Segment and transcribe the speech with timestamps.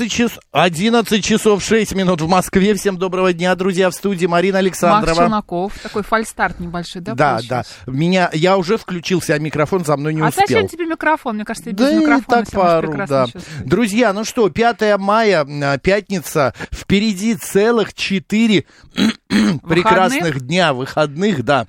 [0.00, 2.74] 11 часов, 11 часов 6 минут в Москве.
[2.74, 5.06] Всем доброго дня, друзья, в студии Марина Александрова.
[5.06, 5.78] Макс Челноков.
[5.82, 7.64] Такой фальстарт небольшой, да, Да, получился?
[7.86, 7.92] да.
[7.92, 10.44] Меня, я уже включился, а микрофон за мной не А успел.
[10.46, 11.34] зачем тебе микрофон?
[11.34, 13.26] Мне кажется, без Да микрофона так пару, да.
[13.64, 18.64] Друзья, ну что, 5 мая, а, пятница, впереди целых 4
[19.68, 21.66] прекрасных дня выходных, да.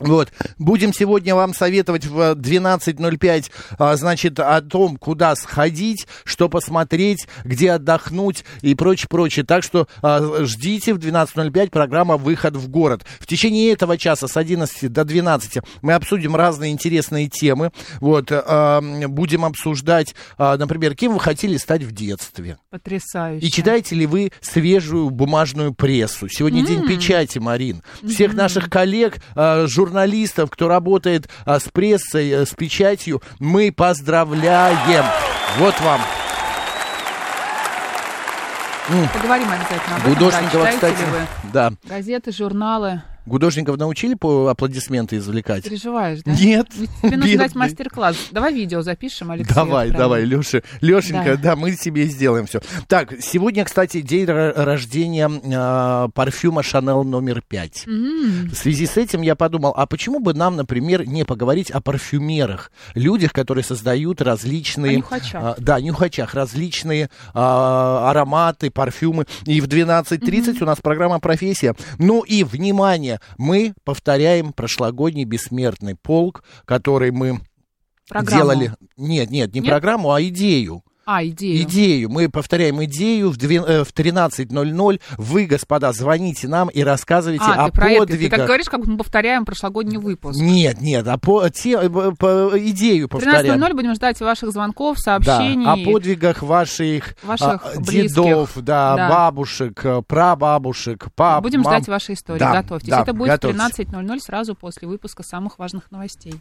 [0.00, 7.28] Вот, будем сегодня вам советовать в 12.05, а, значит, о том, куда сходить, что посмотреть,
[7.44, 9.44] где отдохнуть и прочее, прочее.
[9.44, 13.04] Так что а, ждите в 12.05 программа «Выход в город».
[13.20, 17.70] В течение этого часа с 11 до 12 мы обсудим разные интересные темы.
[18.00, 22.58] Вот, а, будем обсуждать, например, кем вы хотели стать в детстве.
[22.70, 23.46] Потрясающе.
[23.46, 26.28] И читаете ли вы свежую бумажную прессу?
[26.28, 27.82] Сегодня день печати, Марин.
[28.02, 35.04] Всех наших коллег, э, журналистов, кто работает э, с прессой, э, с печатью, мы поздравляем.
[35.58, 36.00] Вот вам.
[39.14, 40.14] Поговорим обязательно об этом.
[40.14, 41.72] Гудошникова, да, читаете кстати, ли вы да.
[41.84, 43.02] газеты, журналы.
[43.26, 45.64] Гудошников научили по аплодисменты извлекать?
[45.64, 46.32] Переживаешь, да?
[46.32, 46.66] Нет.
[46.76, 48.16] Ведь Тебе нужно дать мастер-класс.
[48.32, 49.54] Давай видео запишем, Алексей.
[49.54, 51.54] Давай, давай, Леша, Лешенька, Да.
[51.54, 51.56] да.
[51.56, 52.60] мы себе сделаем все.
[52.86, 57.84] Так, сегодня, кстати, день ро- рождения э, парфюма Шанел номер 5.
[57.86, 61.80] М, В связи с этим я подумал, а почему бы нам, например, не поговорить о
[61.80, 64.92] парфюмерах, людях, которые создают различные...
[64.92, 65.42] О нюхачах.
[65.42, 69.26] а, да, нюхачах, различные а, ароматы, парфюмы.
[69.46, 71.74] И в 12.30 у нас программа «Профессия».
[71.98, 77.40] Ну и, внимание, мы повторяем прошлогодний бессмертный полк, который мы
[78.08, 78.42] Программу.
[78.42, 78.72] делали...
[78.96, 79.70] Нет, нет, не Нет?
[79.70, 80.82] программу, а идею.
[81.06, 81.62] А, идею.
[81.62, 82.08] Идею.
[82.10, 85.00] Мы повторяем идею в, две- э, в 13.00.
[85.18, 88.06] Вы, господа, звоните нам и рассказывайте А, о ты про это.
[88.06, 88.38] Ты подвигах.
[88.38, 90.40] как говоришь, как мы повторяем прошлогодний выпуск.
[90.40, 93.60] Нет, нет, а по, те, э, по- идею повторяем.
[93.60, 95.66] 13.00 будем ждать ваших звонков, Да, сообщений.
[95.66, 99.08] о подвигах ваших, Ваших а, дедов, да, Да.
[99.10, 101.74] бабушек, э, прабабушек, пап, Будем мам.
[101.74, 102.38] ждать ваши истории.
[102.38, 102.88] Да, Готовьтесь.
[102.88, 103.60] да, Это будет готовьтесь.
[103.60, 106.34] в 13.00 сразу после выпуска самых важных новостей.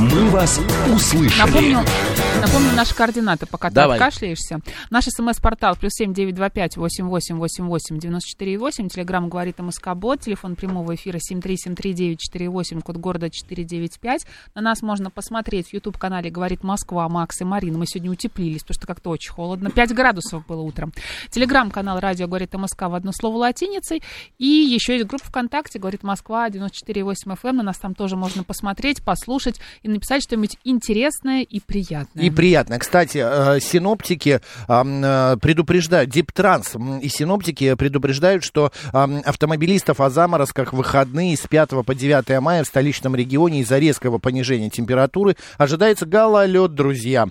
[0.00, 0.58] «Мы вас
[0.90, 1.38] услышали».
[1.38, 1.78] Напомню,
[2.40, 3.98] напомню наши координаты, пока ты Давай.
[3.98, 4.60] откашляешься.
[4.88, 8.88] Наш смс-портал плюс семь девять два пять восемь восемь восемь восемь девяносто четыре восемь.
[8.88, 10.20] Телеграмм говорит МСК Бот.
[10.20, 12.80] Телефон прямого эфира семь три семь три девять четыре восемь.
[12.80, 14.24] Код города четыре девять пять.
[14.54, 17.76] На нас можно посмотреть в YouTube канале говорит Москва Макс и Марина.
[17.76, 19.70] Мы сегодня утеплились, потому что как-то очень холодно.
[19.70, 20.94] 5 градусов было утром.
[21.28, 24.02] Телеграм-канал радио говорит МСК в одно слово латиницей.
[24.38, 27.52] И еще есть группа ВКонтакте говорит Москва 94,8 FM.
[27.52, 32.24] На нас там тоже можно посмотреть, послушать и написать что-нибудь интересное и приятное.
[32.24, 32.78] И приятно.
[32.78, 41.36] Кстати, э, синоптики э, предупреждают, Диптранс и синоптики предупреждают, что автомобилистов о заморозках в выходные
[41.36, 47.28] с 5 по 9 мая в столичном регионе из-за резкого понижения температуры ожидается гололед, друзья.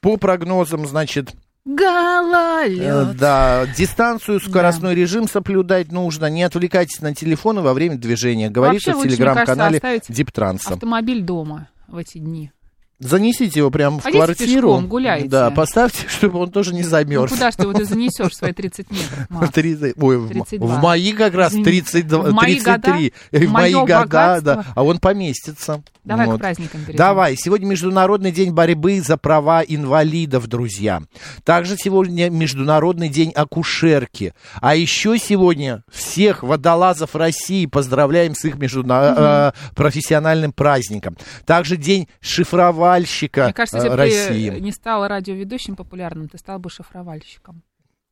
[0.00, 1.34] По прогнозам, значит, э,
[1.64, 3.16] Гололед.
[3.16, 8.50] да, дистанцию, скоростной режим соблюдать нужно, не отвлекайтесь на телефоны во время движения.
[8.50, 10.74] Говорится Вообще в телеграм-канале Диптранса.
[10.74, 12.52] Автомобиль дома в эти дни.
[13.00, 14.68] Занесите его прямо в Пойдите квартиру.
[14.68, 15.28] пешком, гуляйте.
[15.28, 17.32] Да, поставьте, чтобы он тоже не Ну замерз.
[17.32, 19.50] куда ж ты его ты занесешь свои 30 метров, Макс?
[19.52, 20.66] 30, ой, в, м- 32.
[20.68, 21.64] в мои как раз Извини.
[21.64, 23.12] 32, В мои 33.
[23.32, 23.46] года?
[23.46, 24.54] В мои года, богатство?
[24.56, 24.64] да.
[24.74, 25.82] А он поместится.
[26.04, 26.36] Давай Вот.
[26.36, 26.96] к праздникам перейдем.
[26.96, 31.02] Давай, сегодня Международный день борьбы за права инвалидов, друзья.
[31.44, 34.32] Также сегодня Международный день акушерки.
[34.60, 41.16] А еще сегодня всех водолазов России поздравляем с их междуна- э, профессиональным праздником.
[41.46, 42.08] Также день
[42.98, 44.50] шифровальщика Мне кажется, э, если бы России.
[44.50, 47.62] ты не стал радиоведущим популярным, ты стал бы шифровальщиком.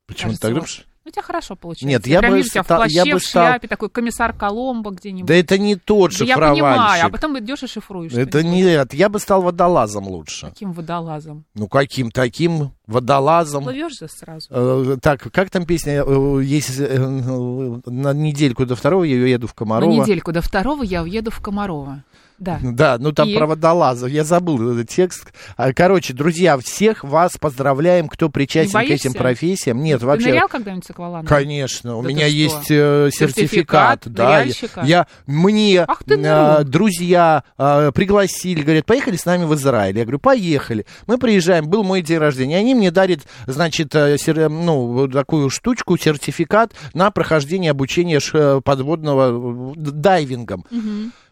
[0.07, 0.85] Почему ты так думаешь?
[1.05, 1.87] Ну, у тебя хорошо получается.
[1.87, 5.27] Нет, я бы тебя в плаще, я бы в стал- шляпе, такой комиссар Коломбо где-нибудь.
[5.27, 8.11] Да это не тот Да я понимаю, а потом идешь и шифруешь.
[8.13, 10.47] Это нет, я бы стал водолазом лучше.
[10.47, 11.45] Каким водолазом.
[11.55, 13.63] Ну, каким таким водолазом?
[13.63, 14.47] Плывешь же сразу.
[14.51, 16.03] Э, так, как там песня?
[16.05, 19.89] э, Есть э, на недельку до второго я еду в На Комарова.
[19.91, 22.03] недельку до второго я уеду в Комарова.
[22.39, 22.59] Да.
[22.79, 23.35] Да, ну там И?
[23.35, 24.09] про водолазов.
[24.09, 25.33] Я забыл этот текст.
[25.57, 29.83] А, Короче, друзья, всех вас поздравляем, кто причастен к этим профессиям.
[29.83, 30.29] Нет, Ты вообще.
[30.29, 31.27] нырял когда-нибудь с аквалангом?
[31.27, 32.37] Конечно, у Да меня ты что?
[32.37, 34.43] есть э, сертификат, Сертификат да.
[34.43, 36.65] Я, я- мне Ах ты нырун.
[36.69, 39.97] друзья э, пригласили, говорят, поехали с нами в Израиль.
[39.97, 40.85] Я говорю, поехали.
[41.07, 42.57] Мы приезжаем, был мой день рождения.
[42.57, 48.19] Они мне дарят, значит, сер- ну такую штучку, сертификат на прохождение обучения
[48.61, 50.65] подводного дайвингом.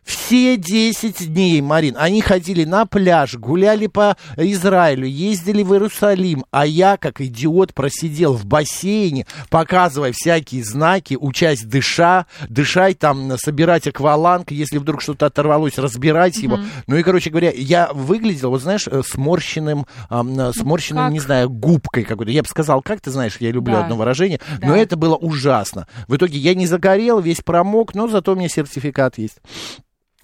[0.08, 6.66] Все 10 дней, Марин, они ходили на пляж, гуляли по Израилю, ездили в Иерусалим, а
[6.66, 14.52] я, как идиот, просидел в бассейне, показывая всякие знаки, учась дыша, дышать там, собирать акваланг,
[14.52, 16.58] если вдруг что-то оторвалось, разбирать его.
[16.88, 21.12] Ну и, короче говоря, я выглядел, вот знаешь, э, сморщенным, ам, э, сморщенным, как?
[21.12, 22.32] не знаю, губкой какой-то.
[22.32, 23.84] Я бы сказал, как ты знаешь, я люблю Да.
[23.84, 24.78] одно выражение, но Да.
[24.78, 25.86] это было ужасно.
[26.08, 29.40] В итоге я не загорел, весь промок, но зато у меня сертификат есть.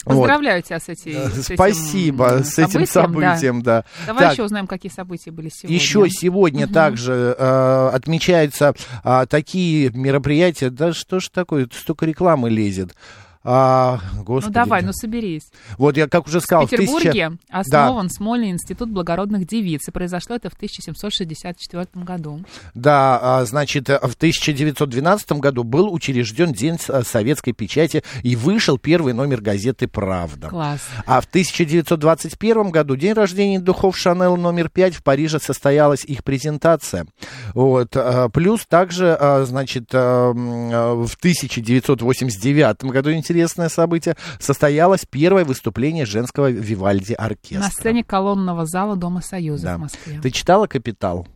[0.05, 0.19] Вот.
[0.19, 3.85] Поздравляю тебя с, эти, Э, с этим, Спасибо с этим событием, да.
[4.05, 5.75] Давай Так, еще узнаем, какие события были сегодня.
[5.75, 8.73] Еще сегодня также э, отмечаются
[9.03, 10.69] а, такие мероприятия.
[10.69, 12.95] Да что ж такое, столько рекламы лезет.
[13.45, 14.53] А, Ну господи.
[14.53, 15.43] давай, ну соберись.
[15.77, 19.87] Вот я, как уже сказал, в Петербурге тысяча- основан Смольный институт благородных девиц.
[19.87, 22.43] И произошло это в 1764 году.
[22.73, 28.77] Да, а, значит, э, в 1912 году был учрежден День э, советской печати и вышел
[28.77, 30.47] первый номер газеты «Правда».
[30.47, 30.81] Класс.
[31.05, 37.05] А в 1921 году, день рождения духов Шанел номер 5, в Париже состоялась их презентация.
[37.53, 37.89] Вот.
[37.95, 47.13] а, Плюс также, а, значит, в 1989 году, интересное событие, состоялось первое выступление женского Вивальди
[47.13, 47.59] оркестра.
[47.65, 49.77] На сцене колонного зала Дома Союза Да.
[49.77, 50.19] в Москве.
[50.21, 51.27] Ты читала «Капитал»?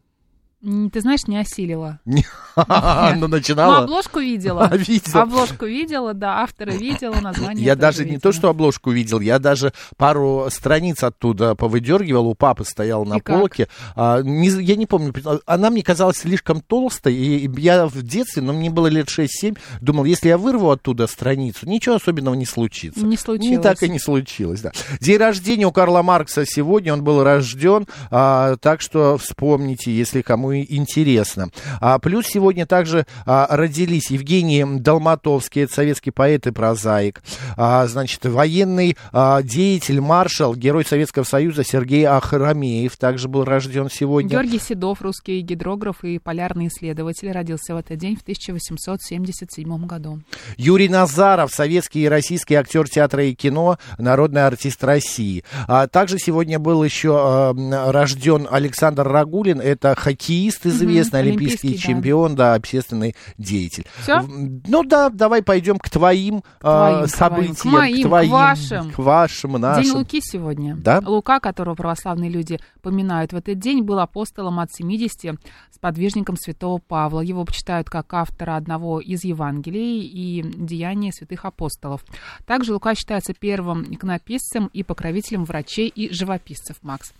[0.63, 1.99] Ты знаешь, не осилила.
[2.57, 3.83] Ну, Ну, начинала?
[3.83, 4.67] обложку видела.
[4.75, 5.21] Видела.
[5.21, 9.73] Обложку видела, да, автора видела, название Я даже не то, что обложку видел, я даже
[9.95, 13.67] пару страниц оттуда повыдергивал, у папы стоял на полке.
[13.95, 15.13] А, я не помню,
[15.45, 20.05] она мне казалась слишком толстой, и я в детстве, но мне было лет 6-7, думал,
[20.05, 23.05] если я вырву оттуда страницу, ничего особенного не случится.
[23.05, 23.57] Не случилось.
[23.57, 24.71] Не так и не случилось, да.
[24.99, 30.46] День рождения у Карла Маркса сегодня, он был рожден, а, так что вспомните, если кому
[30.51, 31.49] и интересно.
[31.79, 37.21] А, плюс сегодня также а, родились Евгений Долматовский, это советский поэт и прозаик,
[37.55, 44.29] а, значит, военный а, деятель, маршал, герой Советского Союза Сергей Ахрамеев также был рожден сегодня.
[44.29, 50.21] Георгий Седов, русский гидрограф и полярный исследователь, родился в этот день в 1877 году.
[50.57, 55.43] Юрий Назаров, советский и российский актер театра и кино, народный артист России.
[55.67, 59.95] А также сегодня был еще э, рожден Александр Рагулин, это
[60.37, 61.93] хоккеист известный, олимпийский, олимпийский, да.
[61.93, 63.85] чемпион, да, общественный деятель.
[64.01, 64.21] Всё?
[64.21, 68.31] В- Ну да, давай пойдем к твоим, э, твоим, к событиям, к моим, к твоим,
[68.31, 68.91] вашим.
[68.91, 69.83] к вашим, нашим.
[69.83, 70.75] День Луки сегодня.
[70.75, 71.01] Да?
[71.05, 75.37] Лука, которого православные люди поминают в этот день, был апостолом от 70,
[75.73, 77.21] сподвижником святого Павла.
[77.21, 82.03] Его почитают как автора одного из Евангелий и деяния святых апостолов.
[82.45, 87.11] Также Лука считается первым иконописцем и покровителем врачей и живописцев, Макс.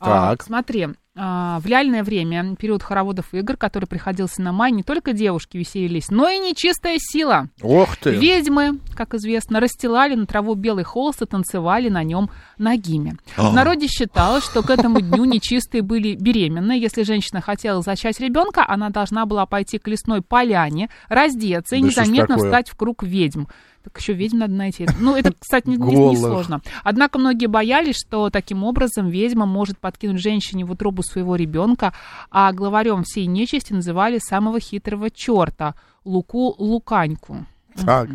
[0.00, 0.42] А, Так.
[0.42, 5.56] смотри, а, в реальное время, период хороводов игр, который приходился на май, не только девушки
[5.56, 7.48] веселились, но и нечистая сила.
[7.62, 8.10] Ох ты!
[8.10, 13.16] Ведьмы, как известно, расстилали на траву белый холст и танцевали на нем ногими.
[13.36, 13.50] А.
[13.50, 16.72] В народе считалось, что к этому дню нечистые были беременны.
[16.72, 21.86] Если женщина хотела зачать ребенка, она должна была пойти к лесной поляне, раздеться и Да
[21.86, 23.44] незаметно встать в круг ведьм.
[23.84, 24.88] Так еще ведьм надо найти.
[24.98, 26.62] Ну, это, кстати, не, не- не сложно.
[26.82, 31.92] Однако многие боялись, что таким образом ведьма может подкинуть женщине в утробу своего ребенка,
[32.30, 35.74] а главарем всей нечисти называли самого хитрого черта
[36.04, 37.44] Луку Луканьку.
[37.84, 38.08] Так.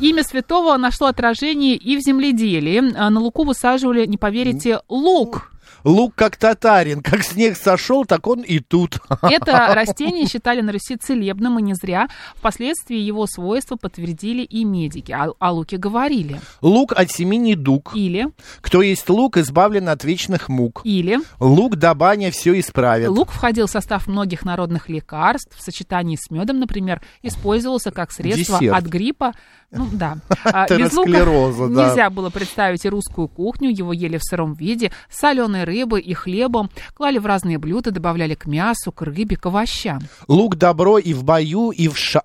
[0.00, 2.94] Имя святого нашло отражение и в земледелии.
[2.96, 5.51] А На луку высаживали, не поверите, лук.
[5.84, 8.98] Лук как татарин, как снег сошел, так он и тут.
[9.22, 12.08] Это растение считали на Руси целебным, и не зря.
[12.36, 15.12] Впоследствии его свойства подтвердили и медики.
[15.12, 16.40] А о луке говорили.
[16.60, 17.92] Лук от семи недуг.
[17.94, 18.28] Или,
[18.60, 20.80] Кто есть лук, избавлен от вечных мук.
[20.84, 23.08] или Лук да баня все исправит.
[23.08, 25.56] лук входил в состав многих народных лекарств.
[25.56, 28.76] В сочетании с медом, например, использовался как средство Десерт.
[28.78, 29.32] от гриппа.
[29.72, 30.18] Ну да.
[30.44, 31.88] А, Без лука да.
[31.88, 33.70] нельзя было представить и русскую кухню.
[33.70, 36.70] Его ели в сыром виде, с соленой рыбой и хлебом.
[36.94, 40.00] Клали в разные блюда, добавляли к мясу, к рыбе, к овощам.
[40.28, 42.22] Лук добро и в бою, и в, ша...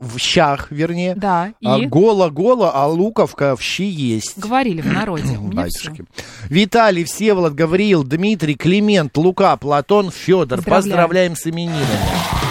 [0.00, 1.14] в щах, вернее.
[1.14, 4.38] Да, и А голо-голо, а луковка в щи есть.
[4.38, 5.36] говорили в народе.
[5.38, 6.04] Батюшки.
[6.48, 10.62] Виталий, Всеволод, Гавриил, Дмитрий, Климент, Лука, Платон, Федор.
[10.62, 10.76] Поздравляем.
[10.76, 12.45] Поздравляем с именинами.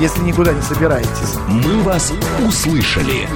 [0.00, 1.36] Если никуда не собираетесь.
[1.48, 2.12] «Мы вас
[2.44, 3.28] услышали».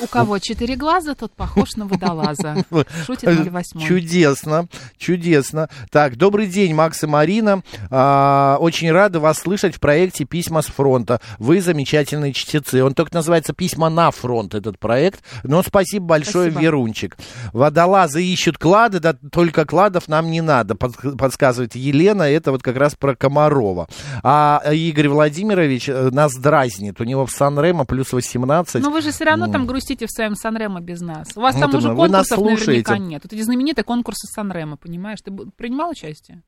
[0.00, 2.56] У кого четыре глаза, тот похож на водолаза.
[3.06, 3.80] Шутит 08.
[3.80, 5.68] Чудесно, чудесно.
[5.90, 7.62] Так, добрый день, Макс и Марина.
[7.90, 11.20] А, очень рада вас слышать в проекте «Письма с фронта».
[11.38, 12.82] Вы замечательные чтецы.
[12.84, 15.20] Он только называется «Письма на фронт», этот проект.
[15.42, 16.60] Но спасибо большое, Спасибо.
[16.60, 17.16] Верунчик.
[17.52, 22.22] Водолазы ищут клады, да только кладов нам не надо, под- подсказывает Елена.
[22.22, 23.88] Это вот как раз про Комарова.
[24.22, 27.00] А Игорь Владимирович э, нас дразнит.
[27.00, 28.80] У него в Сан-Ремо плюс 18.
[28.80, 31.28] Но вы же все равно там грустите в своем Санремо без нас.
[31.36, 32.64] У вас Ну, там уже вы нас конкурсов наверняка
[32.94, 32.98] слушаете.
[33.10, 33.22] нет.
[33.24, 35.18] Вот эти знаменитые конкурсы Санремо, понимаешь?
[35.24, 36.42] Ты принимал участие?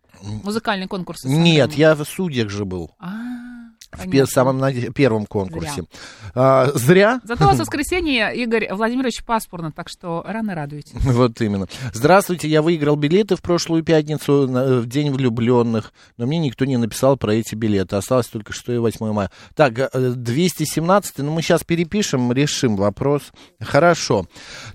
[0.44, 1.78] Музыкальные конкурсы Нет, Сан-Ремо?
[1.78, 2.90] я в судьях же был.
[3.92, 5.84] А, В самом первом конкурсе.
[6.34, 7.20] А, зря?
[7.24, 10.92] Зато у вас в воскресенье Игорь Владимирович паспорно, так что рано радуйтесь.
[11.04, 11.66] Вот именно.
[11.92, 16.76] Здравствуйте, я выиграл билеты в прошлую пятницу на- в День влюбленных, но мне никто не
[16.76, 17.96] написал про эти билеты.
[17.96, 19.30] Осталось только 6 и 8 мая.
[19.54, 23.22] Так, э, 217, ну мы сейчас перепишем, решим вопрос.
[23.60, 24.26] Хорошо.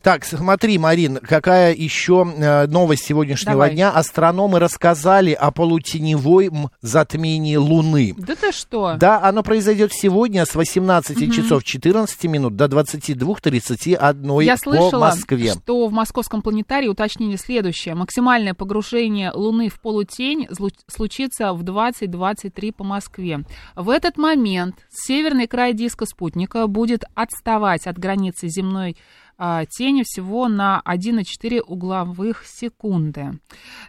[0.02, 3.72] Так, смотри, Марин, какая еще э, новость сегодняшнего Давай.
[3.74, 3.92] дня?
[3.92, 8.14] Астрономы рассказали о полутеневой затмении Луны.
[8.18, 8.96] Да ты что?
[9.06, 15.52] Да, оно произойдет сегодня с 18 часов 14 минут до 22.31 Я по слышала, Москве.
[15.54, 17.94] что в московском планетарии уточнили следующее.
[17.94, 20.48] Максимальное погружение Луны в полутень
[20.88, 23.42] случится в 20-23 по Москве.
[23.76, 28.98] В этот момент северный край диска спутника будет отставать от границы земной
[29.38, 33.39] тени всего на 1,4 угловых секунды.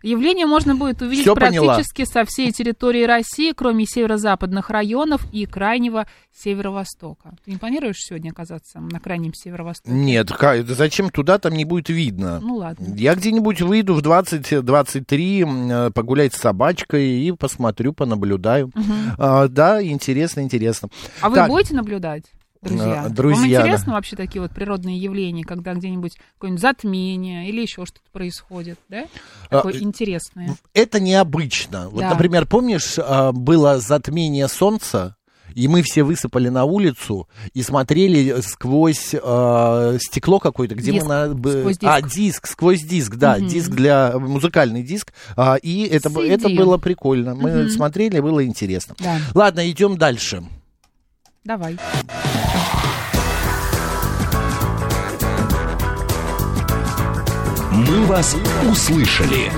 [0.02, 1.74] Явление можно будет увидеть поняла.
[1.74, 7.34] практически со всей территории России, кроме северо-западных районов и крайнего северо-востока.
[7.44, 9.90] Ты не планируешь сегодня оказаться на крайнем северо-востоке?
[9.94, 10.30] Нет,
[10.66, 12.40] зачем туда, там не будет видно.
[12.40, 12.94] Ну ладно.
[12.96, 18.70] Я где-нибудь выйду в 20-23, м, э, погулять с собачкой и посмотрю, понаблюдаю.
[19.18, 20.88] А, да, интересно, интересно.
[21.20, 22.24] А вы Так, будете наблюдать?
[22.62, 23.02] Друзья.
[23.04, 27.84] А, друзья, Вам интересно вообще такие вот природные явления, когда где-нибудь какое-нибудь затмение или еще
[27.86, 29.06] что-то происходит, да?
[29.50, 30.56] А, Такое интересное.
[30.74, 31.88] Это необычно.
[31.88, 32.10] Вот, Да.
[32.10, 35.16] например, помнишь, а, было затмение солнца,
[35.54, 41.06] и мы все высыпали на улицу и смотрели сквозь э, стекло какое-то, где Диск.
[41.06, 41.28] мы на...
[41.60, 41.84] Сквозь диск.
[41.90, 43.46] А, диск, сквозь диск, да, Мгм.
[43.48, 44.18] диск для...
[44.18, 45.14] музыкальный диск.
[45.34, 46.56] А, и это, б- это CD.
[46.56, 47.34] было прикольно.
[47.34, 47.70] Мы Мгм.
[47.70, 48.96] смотрели, было интересно.
[48.98, 49.18] Да.
[49.34, 50.42] Ладно, идем дальше.
[51.46, 51.78] Давай.
[57.70, 58.34] «Мы вас
[58.68, 59.52] услышали».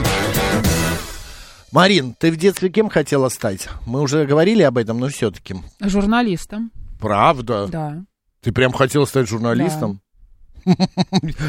[1.73, 3.69] Марин, ты в детстве кем хотела стать?
[3.87, 5.57] Мы уже говорили об этом, но все-таки.
[5.81, 7.67] Журналистом, Правда?
[7.69, 8.05] да.
[8.43, 10.03] Ты прям хотела стать журналистом?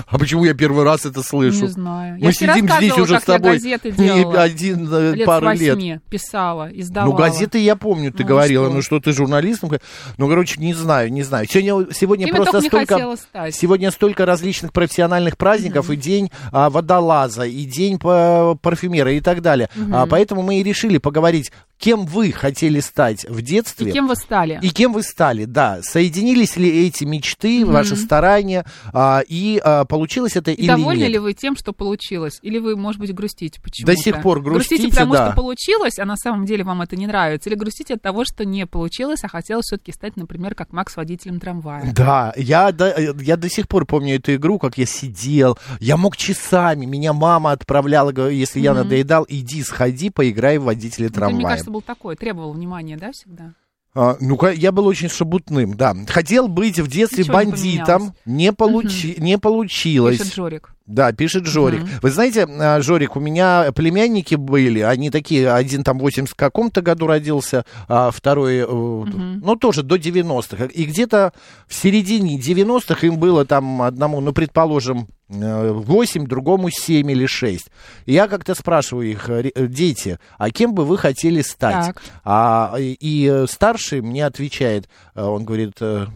[0.07, 1.61] А почему я первый раз это слышу?
[1.61, 2.15] Не знаю.
[2.19, 4.41] Мы я сидим здесь уже с тобой газеты делала.
[4.41, 6.01] один э, лет пару лет.
[6.09, 7.11] писала, издавала.
[7.11, 8.75] Ну, газеты я помню, ты Ну, говорила, что?
[8.75, 9.71] ну что ты журналистом?
[10.17, 11.47] Ну, короче, не знаю, не знаю.
[11.49, 13.15] Сегодня, сегодня я просто столько...
[13.51, 19.41] Сегодня столько различных профессиональных праздников, и день а, водолаза, и день по- парфюмера, и так
[19.41, 19.69] далее.
[19.91, 23.89] А, поэтому мы и решили поговорить, кем вы хотели стать в детстве.
[23.89, 24.59] И кем вы стали?
[24.61, 25.79] И кем вы стали, да.
[25.81, 31.11] Соединились ли эти мечты, ваши старания, а, и а, получилось это И или довольны нет?
[31.11, 32.39] ли вы тем, что получилось?
[32.41, 33.93] Или вы, может быть, грустите почему-то?
[33.93, 35.27] До сих пор грустите, потому да.
[35.27, 37.49] что получилось, а на самом деле вам это не нравится?
[37.49, 41.39] Или грустите от того, что не получилось, а хотелось все-таки стать, например, как Макс водителем
[41.39, 41.93] трамвая?
[41.93, 46.17] Да, я до, я до сих пор помню эту игру, как я сидел, я мог
[46.17, 51.68] часами, меня мама отправляла, если я надоедал, иди, сходи, поиграй в водителя Ну, трамвая.
[51.69, 53.53] Мне кажется, был такой, требовал внимания, да, всегда?
[53.95, 55.95] А, ну-ка, я был очень шабутным, да.
[56.07, 60.19] Хотел быть в детстве Ничего не бандитом, не, получи, не получилось.
[60.19, 60.75] Пишет Жорик.
[60.89, 61.81] Да, пишет Жорик.
[62.01, 66.81] Вы знаете, а, Жорик, у меня племянники были, они такие, один там в 80 каком-то
[66.81, 70.65] году родился, а второй, э, ну, тоже до 90-х.
[70.65, 71.31] И где-то
[71.67, 77.67] в середине 90-х им было там одному, ну, предположим, э, 8, другому 7 или 6.
[78.07, 81.85] И я как-то спрашиваю их, «Ре- э, дети, а кем бы вы хотели стать?
[81.85, 82.01] Так.
[82.23, 86.07] А, и, э, старший мне отвечает, э, он говорит, э,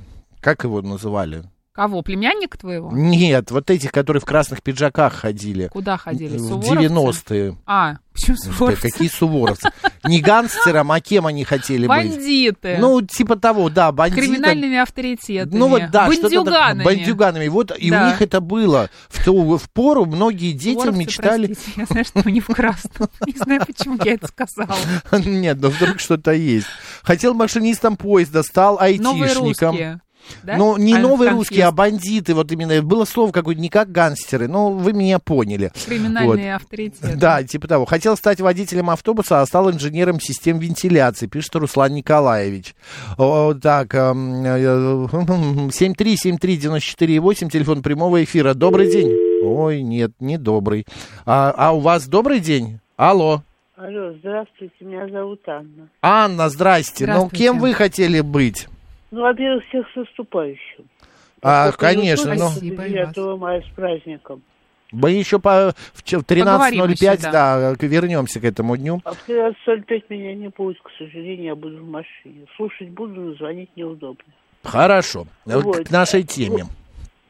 [0.42, 1.44] как его называли?
[1.74, 2.04] Кого?
[2.04, 2.92] Племянника твоего?
[2.92, 5.70] Нет, вот этих, которые в красных пиджаках ходили.
[5.70, 6.38] Куда ходили?
[6.38, 7.34] В Суворовцы?
[7.34, 7.58] 90-е.
[7.66, 8.82] А, почему Да, суворовцы?
[8.92, 9.70] какие суворовцы?
[10.04, 11.90] Не гангстером, а кем они хотели быть?
[11.90, 12.78] Бандиты.
[12.80, 14.24] Ну, типа того, да, бандитом.
[14.24, 15.58] Криминальными авторитетами.
[15.58, 16.08] Ну вот да.
[16.08, 16.84] Бандюганами.
[16.84, 17.48] Бандюганами.
[17.48, 18.92] Вот и у них это было.
[19.10, 21.48] В, ту, в пору многие дети Суворовцы, мечтали...
[21.48, 23.10] простите, Я знаю, что не в красном.
[23.26, 24.78] Не знаю, почему я это сказала.
[25.26, 26.68] Нет, ну вдруг что-то есть.
[27.02, 29.72] Хотел машинистом поезда, стал Новые айтишником.
[29.72, 30.02] русские.
[30.44, 30.58] Да?
[30.58, 32.34] Ну, не А новые русские, а бандиты.
[32.34, 35.72] Вот именно было слово какое-то не как гангстеры, но вы меня поняли.
[35.86, 37.16] Криминальные авторитеты.
[37.16, 37.86] Да, типа того.
[37.86, 42.76] Хотел стать водителем автобуса, а стал инженером систем вентиляции, пишет Руслан Николаевич.
[43.18, 45.08] О, так, эм, э,
[45.72, 48.54] 7373948, телефон прямого эфира.
[48.54, 49.12] Добрый день.
[49.44, 50.86] Ой, нет, не добрый.
[51.26, 52.80] А, а у вас добрый день?
[52.96, 53.42] Алло.
[53.76, 55.90] Алло, здравствуйте, меня зовут Анна.
[56.02, 57.08] Анна, здрасте.
[57.08, 58.68] Ну, кем вы хотели быть?
[59.14, 60.86] Ну, во-первых, всех с наступающим.
[61.44, 64.42] А, Только конечно, не но Спасибо, до и 9 мая с праздником.
[64.92, 67.76] мы еще по, в ч- в Поговорим 13.05, еще, да.
[67.76, 69.02] да, вернемся к этому дню.
[69.06, 72.48] А в 13.45 меня не будет, к сожалению, я буду в машине.
[72.58, 74.34] Слушать буду, но звонить неудобно.
[74.64, 75.28] Хорошо.
[75.46, 75.88] Вот Вот.
[75.88, 76.64] К нашей теме.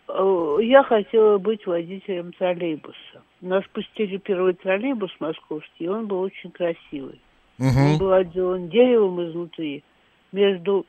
[0.08, 2.96] Э, Я хотела быть водителем троллейбуса.
[3.42, 7.20] Нас пустили первый троллейбус московский, и он был очень красивый.
[7.60, 7.98] Он Мгм.
[7.98, 9.84] был отделан деревом изнутри.
[10.32, 10.86] Между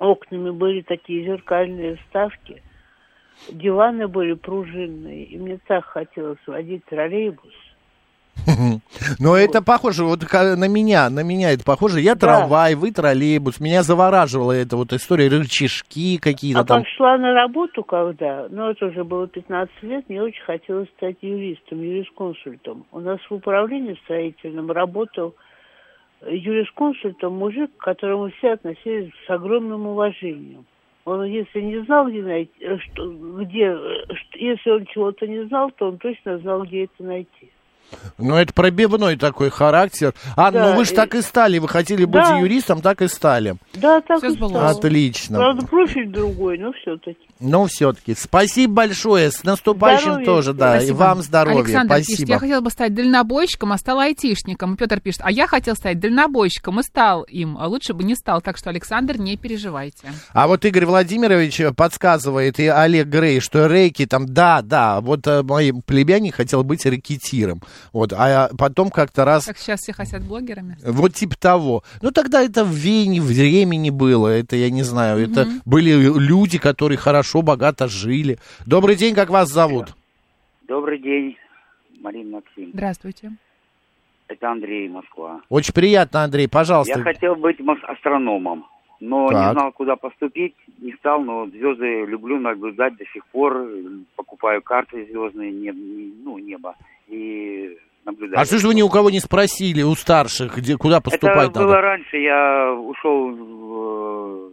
[0.00, 2.62] окнами были такие зеркальные вставки.
[3.50, 5.24] Диваны были пружинные.
[5.24, 7.52] И мне так хотелось водить троллейбус.
[9.18, 12.00] Но это похоже вот на меня, на меня это похоже.
[12.00, 12.20] Я Да.
[12.20, 13.60] трамвай, вы троллейбус.
[13.60, 16.82] Меня завораживала эта вот история, рычажки какие-то А там.
[16.82, 21.82] пошла на работу когда, ну это уже было 15 лет, мне очень хотелось стать юристом,
[21.82, 22.86] юрисконсультом.
[22.92, 25.34] У нас в управлении строительном работал
[26.26, 30.66] юрисконсультом мужик, к которому все относились с огромным уважением.
[31.04, 33.10] Он, если не знал, где найти, э, что,
[33.40, 37.50] где, э, если он чего-то не знал, то он точно знал, где это найти.
[38.18, 40.14] Ну, это пробивной такой характер.
[40.36, 41.58] А, Да, ну вы же и- так и стали.
[41.58, 42.38] Вы хотели быть Да.
[42.38, 43.56] юристом, так и стали.
[43.74, 44.68] Да, так Всё и стало.
[44.68, 45.38] Отлично.
[45.38, 47.16] Правда, профиль другой, но все-таки.
[47.40, 48.14] Ну, все-таки.
[48.14, 49.30] Спасибо большое.
[49.30, 50.72] С наступающим Здоровья тоже, да.
[50.74, 50.90] Спасибо.
[50.90, 51.58] И вам здоровья.
[51.64, 52.32] Александр пишет, Спасибо.
[52.32, 54.76] я хотела бы стать дальнобойщиком, а стал айтишником.
[54.76, 58.42] Петр пишет, а я хотел стать дальнобойщиком и стал им, а лучше бы не стал.
[58.42, 60.12] Так что, Александр, не переживайте.
[60.34, 65.42] А вот Игорь Владимирович подсказывает, и Олег Грей, что рейки там, да, да, вот э,
[65.42, 67.62] мой племянник хотел быть рэкетиром.
[67.92, 70.76] Вот, а потом как-то раз Как сейчас все хотят блогерами.
[70.84, 71.82] Вот типа того.
[72.02, 74.28] Ну, тогда это в вене, времени было.
[74.28, 78.38] Это, я не знаю, это были люди, которые хорошо, богато жили.
[78.66, 79.94] Добрый день, как вас зовут?
[80.68, 81.36] Добрый день,
[82.00, 82.70] Марина Максим.
[82.72, 83.32] Здравствуйте.
[84.28, 85.40] Это Андрей, Москва.
[85.48, 86.96] Очень приятно, Андрей, пожалуйста.
[86.96, 87.56] Я хотел быть
[87.88, 88.64] астрономом,
[89.00, 89.46] но Так.
[89.48, 93.66] не знал, куда поступить, не стал, но звезды люблю наблюдать до сих пор.
[94.16, 96.74] Покупаю карты звездные, не- не- ну, небо,
[97.08, 98.40] и наблюдаю.
[98.40, 101.60] А что же вы ни у кого не спросили, у старших, где, куда поступать Это
[101.60, 101.80] было надо?
[101.80, 104.50] раньше, я ушел в,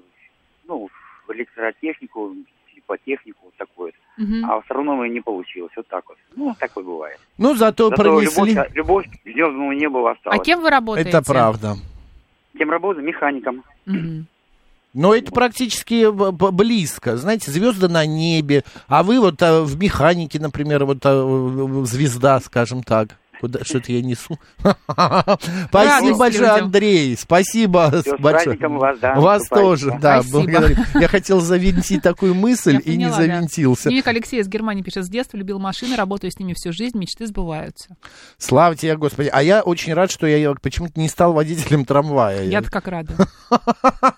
[0.68, 0.90] ну,
[1.28, 2.34] в электротехнику,
[2.74, 3.94] типа технику вот такой.
[4.18, 4.50] Мгм.
[4.50, 6.18] А астрономия не получилось, вот так вот.
[6.36, 7.20] Ну, такое бывает.
[7.38, 8.52] Ну, зато, Зато пронесли.
[8.54, 10.40] любовь, любовь к звездному небу осталась.
[10.40, 11.10] А кем вы работаете?
[11.10, 11.74] Это правда.
[12.58, 13.06] Кем работаю?
[13.06, 13.64] Механиком.
[13.86, 14.26] Мгм.
[14.94, 17.18] Но это практически б- близко.
[17.18, 22.84] Знаете, звезды на небе, а вы вот а, в механике, например, вот а, звезда, скажем
[22.84, 23.18] так.
[23.40, 24.40] Куда что-то я несу.
[25.70, 26.50] Спасибо большое.
[26.50, 27.16] Андрей.
[27.18, 28.58] Спасибо большое.
[29.16, 30.76] вас, тоже, да, благодарю.
[30.96, 33.90] Я хотел завинтить такую мысль Я и не завинтился.
[33.90, 37.28] Дневник Алексей из Германии пишет, с детства любил машины, работаю с ними всю жизнь, мечты
[37.28, 37.96] сбываются.
[38.38, 39.30] Слава тебе, Господи.
[39.32, 42.44] А я очень рад, что я почему-то не стал водителем трамвая.
[42.46, 43.14] Я-то как рада.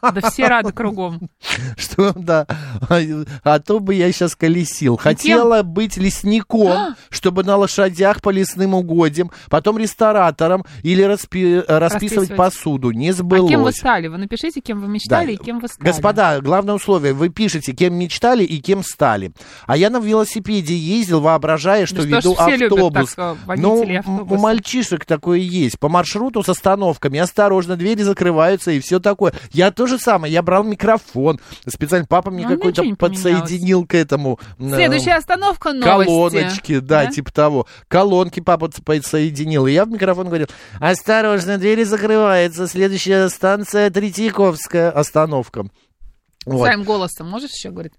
[0.02, 1.30] Да все рады кругом.
[1.78, 2.46] Что, да.
[2.90, 3.00] А,
[3.44, 4.98] а то бы я сейчас колесил.
[4.98, 9.09] Хотела быть лесником, чтобы на лошадях по лесным угодьям,
[9.50, 11.90] потом ресторатором или распи- расписывать
[12.30, 12.36] Расписывать.
[12.36, 12.92] посуду.
[12.92, 13.50] Не А сбылось.
[13.52, 14.08] кем вы стали?
[14.08, 15.32] Вы напишите, кем вы мечтали Да.
[15.34, 15.88] и кем вы стали.
[15.88, 19.32] Господа, главное условие, вы пишете, кем мечтали и кем стали.
[19.68, 23.14] А я на велосипеде ездил, воображая, что Да что ж веду любят автобус.
[23.16, 24.34] так, э, ну, автобуса.
[24.34, 25.80] у мальчишек такое есть.
[25.80, 27.20] По маршруту с остановками.
[27.20, 29.34] Осторожно, двери закрываются и все такое.
[29.52, 30.32] Я то же самое.
[30.34, 31.40] Я брал микрофон.
[31.68, 33.22] Специально папа мне Ну, какой-то не поменялось.
[33.24, 34.40] подсоединил к этому.
[34.58, 36.10] Следующая остановка новости.
[36.10, 37.68] Колоночки, да, типа того.
[37.88, 38.70] Колонки папа
[39.00, 39.68] подсоединил.
[39.68, 40.48] И я в микрофон говорил,
[40.80, 42.68] осторожно, двери закрываются.
[42.68, 45.66] Следующая станция Третьяковская остановка.
[46.46, 46.66] Вот.
[46.66, 47.94] Своим голосом можешь еще говорить?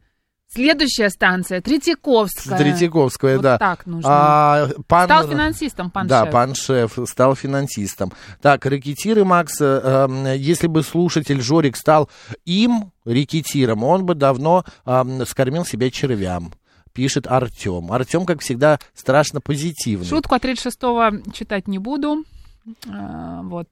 [0.52, 2.58] Следующая станция Третьяковская.
[2.58, 3.56] Третьяковская, Вот да.
[3.58, 4.10] так нужно.
[4.12, 6.32] А, пан- Стал финансистом, пан Да, шеф.
[6.32, 8.12] пан шеф стал финансистом.
[8.42, 12.10] Так, рэкетиры, Макс, э, если бы слушатель Жорик стал
[12.46, 16.52] им, рэкетиром, он бы давно э, скормил себя червям.
[17.00, 17.90] Пишет Артем.
[17.92, 20.06] Артем, как всегда, страшно позитивный.
[20.06, 22.24] Шутку от 36-го читать не буду.
[22.90, 23.68] А, вот.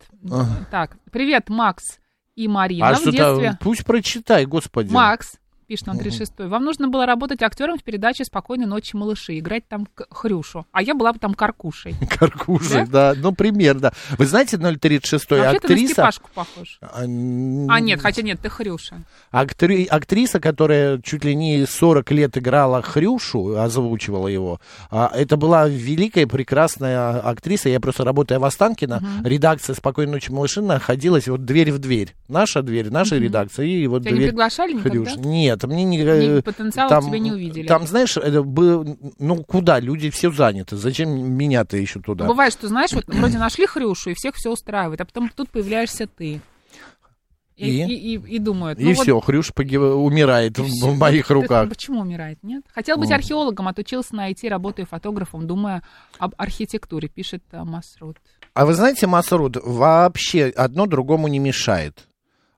[0.70, 1.98] Так, привет, Макс
[2.36, 2.88] и Марина.
[2.88, 3.58] а в детстве...
[3.60, 4.90] пусть прочитай, господи.
[4.90, 5.34] Макс,
[5.68, 6.48] пишет нам 36-й.
[6.48, 10.66] Вам нужно было работать актером в передаче «Спокойной ночи, малыши», играть там Хрюшу.
[10.72, 11.94] А я была бы там Каркушей.
[12.18, 13.14] Каркушей, да?
[13.16, 13.92] ну, примерно.
[14.16, 16.10] Вы знаете, 036 Вообще ты на актриса...
[16.34, 16.78] Похож.
[16.80, 19.04] А, А, нет, хотя нет, ты Хрюша.
[19.30, 25.68] Актри- актриса, которая чуть ли не 40 лет играла Хрюшу, озвучивала его, а, это была
[25.68, 27.68] великая, прекрасная актриса.
[27.68, 32.14] Я просто, работая в Останкино, редакция «Спокойной ночи, малыши» находилась вот дверь в дверь.
[32.28, 34.90] Наша дверь, наша редакция, и вот Тебя не дверь приглашали никогда?
[34.90, 35.16] Хрюш.
[35.16, 35.98] Нет, мне не...
[36.00, 37.66] э, Ни потенциала в тебе не увидели.
[37.66, 39.80] Там, знаешь, это ну, куда?
[39.80, 40.76] Люди все заняты.
[40.76, 42.26] Зачем меня-то еще туда?
[42.26, 46.06] Бывает, что, знаешь, вот вроде нашли Хрюшу, и всех все устраивает, а потом тут появляешься
[46.06, 46.40] ты.
[47.56, 47.82] И, И?
[47.82, 51.34] и, и- и думают, И ну вот все, Хрюш погиб- умирает в, в моих Ты
[51.34, 51.68] руках.
[51.68, 52.62] Почему умирает, нет?
[52.72, 53.16] Хотел быть Вот.
[53.16, 55.82] археологом, отучился на IT, работая фотографом, думая
[56.20, 58.18] об архитектуре, пишет э, Масрут.
[58.54, 62.06] А вы знаете, Масруд, вообще одно другому не мешает.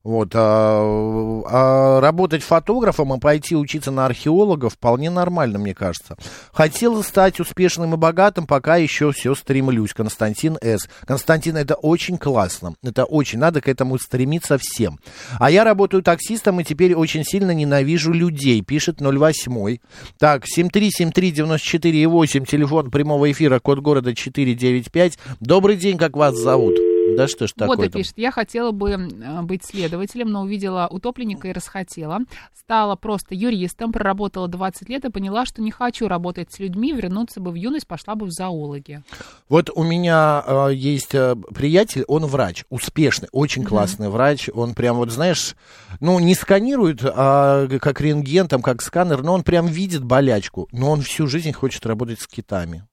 [0.03, 6.17] Вот, а, а работать фотографом и пойти учиться на археолога вполне нормально, мне кажется.
[6.53, 9.93] Хотел стать успешным и богатым, пока еще все стремлюсь.
[9.93, 10.89] Константин С.
[11.07, 12.77] Константин, это очень классно.
[12.83, 14.99] Это очень, надо к этому стремиться всем.
[15.39, 19.77] А я работаю таксистом и теперь очень сильно ненавижу людей, пишет 08.
[20.19, 25.19] Так, 7373948, телефон прямого эфира, код города 495.
[25.41, 26.89] Добрый день, как вас зовут?
[27.17, 30.89] Да что ж Вот и такое пишет, я хотела бы э, быть следователем, но увидела
[30.91, 32.21] утопленника и расхотела.
[32.55, 37.41] Стала просто юристом, проработала 20 лет и поняла, что не хочу работать с людьми, вернуться
[37.41, 39.03] бы в юность, пошла бы в зоологи.
[39.49, 44.49] Вот у меня э, есть э, приятель, он врач, успешный, очень классный врач.
[44.53, 45.57] Он прям вот, знаешь,
[46.01, 50.69] ну, не сканирует, а как рентген, там, как сканер, но он прям видит болячку.
[50.73, 52.85] Но он всю жизнь хочет работать с китами.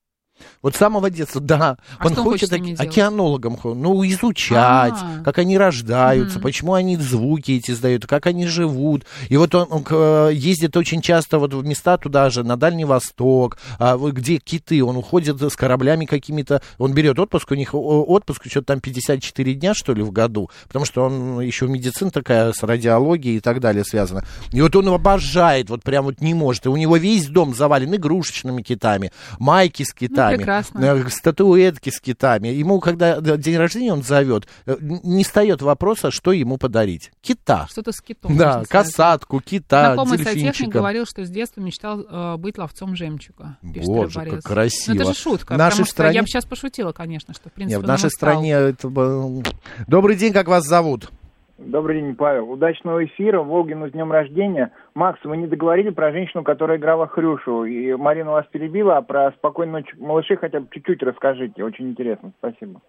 [0.61, 1.77] Вот с самого детства, да.
[1.99, 5.21] А он что он хочет хочет с ними оке- океанологом, ну, изучать, А.
[5.23, 6.43] как они рождаются, Мгм.
[6.43, 9.05] почему они звуки эти издают, как они живут.
[9.29, 12.85] И вот он, он, э, ездит очень часто вот в места туда же, на Дальний
[12.85, 18.43] Восток, а, где киты, он уходит с кораблями какими-то, он берет отпуск, у них отпуск
[18.49, 22.63] что-то там 54 дня, что ли, в году, потому что он еще медицина такая с
[22.63, 24.23] радиологией и так далее связана.
[24.51, 26.65] И вот он обожает, вот прям вот не может.
[26.65, 30.79] И у него весь дом завален игрушечными китами, майки с китами, прекрасно.
[30.79, 32.49] э, статуэтки с китами.
[32.49, 37.11] Ему, когда день рождения он зовет, э, не встает вопроса, что ему подарить.
[37.21, 37.67] Кита.
[37.69, 38.35] Что-то с китом.
[38.37, 40.77] Да, касатку, кита, Знакомый сантехник дельфинчика.
[40.79, 43.57] говорил, что с детства мечтал э, быть ловцом жемчуга.
[43.61, 44.95] Боже, как красиво.
[44.95, 45.53] Ну, это же шутка.
[45.53, 48.51] В нашей стране- Я бы сейчас пошутила, конечно, что в принципе Нет, в нашей стране
[48.53, 48.89] это...
[48.89, 49.43] бы-
[49.87, 51.09] Добрый день, как вас зовут?
[51.57, 52.51] Добрый день, Павел.
[52.51, 53.41] Удачного эфира.
[53.41, 54.71] Волгину с днем рождения.
[54.97, 57.65] Макс, вы не договорили про женщину, которая играла Хрюшу.
[57.65, 61.63] И Марина вас перебила, а про «Спокойную ночь, малыши» хотя бы чуть-чуть расскажите.
[61.63, 62.31] Очень интересно.
[62.39, 62.81] Спасибо.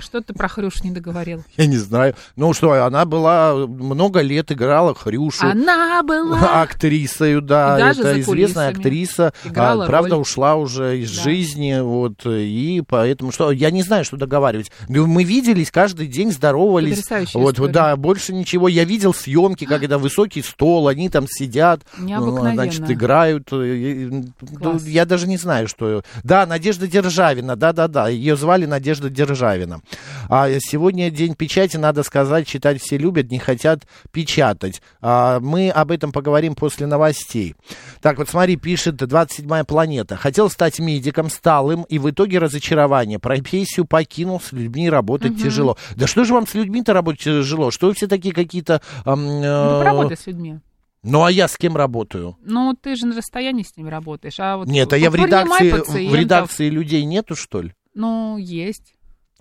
[0.00, 1.44] Что ты про Хрюш не договорил?
[1.56, 2.14] Я не знаю.
[2.36, 5.46] Ну что, она была много лет играла Хрюшу.
[5.46, 6.38] Она была...
[6.62, 10.20] Актрисою, да, даже это за известная актриса, играла а, правда роль.
[10.20, 11.22] ушла уже из Да.
[11.22, 14.70] жизни, вот, и поэтому что, я не знаю, что договаривать.
[14.88, 17.72] Ну, Мы виделись каждый день, здоровались, вот, история.
[17.72, 18.68] да, больше ничего.
[18.68, 23.52] Я видел съемки, когда высокий стол, они там сидят, ну, значит, играют.
[23.52, 24.84] и- ну, Класс.
[24.86, 26.02] Я даже не знаю, что.
[26.24, 29.80] Да, Надежда Державина, да-да-да, ее звали Надежда Державина.
[30.28, 34.82] А сегодня день печати, надо сказать, читать все любят, не хотят печатать.
[35.00, 37.54] А, мы об этом поговорим после новостей.
[38.00, 40.16] Так, вот смотри, пишет 27-я планета.
[40.16, 43.18] Хотел стать медиком, стал им, и в итоге разочарование.
[43.18, 45.40] Профессию покинул, с людьми работать Мгм.
[45.42, 45.76] тяжело.
[45.96, 47.70] Да что же вам с людьми-то работать тяжело?
[47.70, 48.80] Что вы все такие какие-то...
[49.04, 50.58] Ну, э, поработай с людьми.
[51.02, 52.36] Ну, а я с кем работаю?
[52.42, 54.38] Ну, ты же на расстоянии с ними работаешь.
[54.38, 57.74] А вот Нет, а я в редакции, в редакции людей нету, что ли?
[57.94, 58.94] Ну, есть.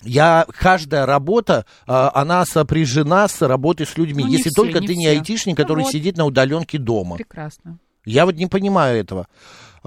[0.04, 4.24] Я, каждая работа, а, она сопряжена с работой с людьми.
[4.24, 5.18] Ну, не Если все, только не ты не все.
[5.18, 5.92] айтишник, Ну который вот.
[5.92, 7.16] сидит на удаленке дома.
[7.16, 7.80] Прекрасно.
[8.06, 9.28] Я вот не понимаю этого.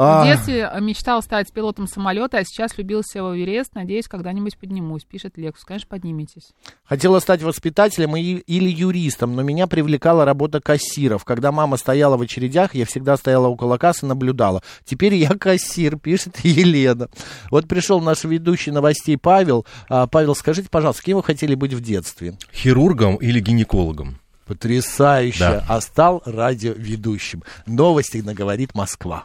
[0.00, 3.74] В А, детстве мечтал стать пилотом самолета, а сейчас влюбился в Эверест.
[3.74, 5.66] Надеюсь, когда-нибудь поднимусь, пишет Лексус.
[5.66, 6.52] Конечно, подниметесь.
[6.84, 11.24] Хотела стать воспитателем и- или юристом, но меня привлекала работа кассиров.
[11.24, 14.62] Когда мама стояла в очередях, я всегда стояла около кассы, наблюдала.
[14.86, 17.10] Теперь я кассир, пишет Елена.
[17.50, 19.66] Вот пришел наш ведущий новостей Павел.
[19.90, 22.38] А, Павел, скажите, пожалуйста, кем вы хотели быть в детстве?
[22.54, 24.19] Хирургом или гинекологом?
[24.50, 25.38] Потрясающе.
[25.38, 25.64] Да.
[25.68, 27.44] А стал радиоведущим.
[27.66, 29.22] Новости наговорит Москва.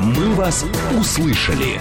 [0.00, 0.64] «Мы вас
[0.98, 1.78] услышали».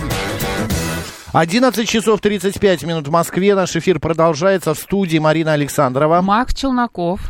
[1.33, 3.55] 11 часов 35 минут в Москве.
[3.55, 6.21] Наш эфир продолжается в студии Марина Александрова.
[6.21, 7.21] Макс Челноков.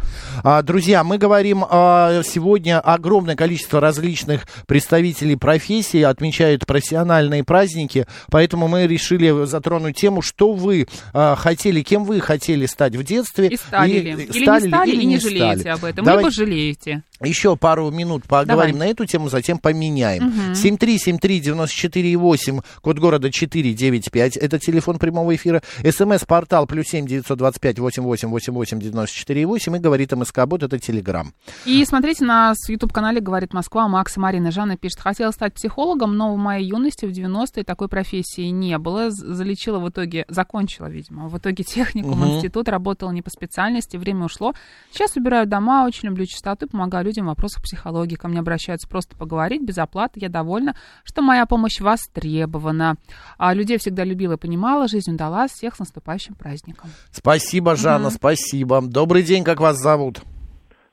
[0.44, 8.68] А, друзья, мы говорим а, сегодня огромное количество различных представителей профессии отмечают профессиональные праздники, поэтому
[8.68, 13.50] мы решили затронуть тему, что вы а, хотели, кем вы хотели стать в детстве.
[13.50, 14.00] И стали ли.
[14.00, 16.06] Или не стали, и не жалеете об этом.
[16.06, 17.04] Давай- Либо жалеете.
[17.24, 18.88] Еще пару минут поговорим Давай.
[18.88, 20.26] на эту тему, затем поменяем.
[20.26, 20.54] Мгм.
[20.56, 25.62] 7373948, код города 495, это телефон прямого эфира.
[25.84, 30.12] СМС-портал плюс семь девятьсот двадцать пять восемь восемь восемь восемь девяносто четыре восемь и говорит
[30.12, 31.34] МСК Бот, это Телеграм.
[31.66, 35.00] И смотрите, на YouTube-канале «Говорит Москва» Макс и Марина Жанна пишет.
[35.00, 39.12] Хотела стать психологом, но в моей юности, в 90-е, такой профессии не было.
[39.12, 42.36] Залечила в итоге, закончила, видимо, в итоге техникум, Мгм.
[42.38, 44.54] институт, работала не по специальности, время ушло.
[44.92, 48.16] Сейчас убираю дома, очень люблю чистоту, помогаю людям в вопросах психологии.
[48.16, 50.20] Ко мне обращаются просто поговорить, без оплаты.
[50.22, 52.96] Я довольна, что моя помощь востребована.
[53.38, 55.52] А людей всегда любила и понимала, жизнь удалась.
[55.52, 56.90] Всех с наступающим праздником.
[57.12, 58.16] Спасибо, Жанна, Мгм.
[58.16, 58.82] спасибо.
[58.82, 60.22] Добрый день, как вас зовут?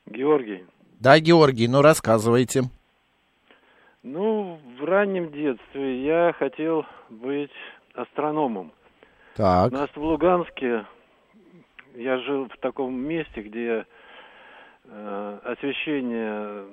[0.07, 0.65] Георгий.
[1.01, 2.65] Да, Георгий, ну рассказывайте.
[4.03, 7.51] Ну, в раннем детстве я хотел быть
[7.95, 8.73] астрономом.
[9.37, 9.73] Так.
[9.73, 10.85] У нас в Луганске
[11.97, 13.87] я жил в таком месте, где
[15.45, 16.65] освещения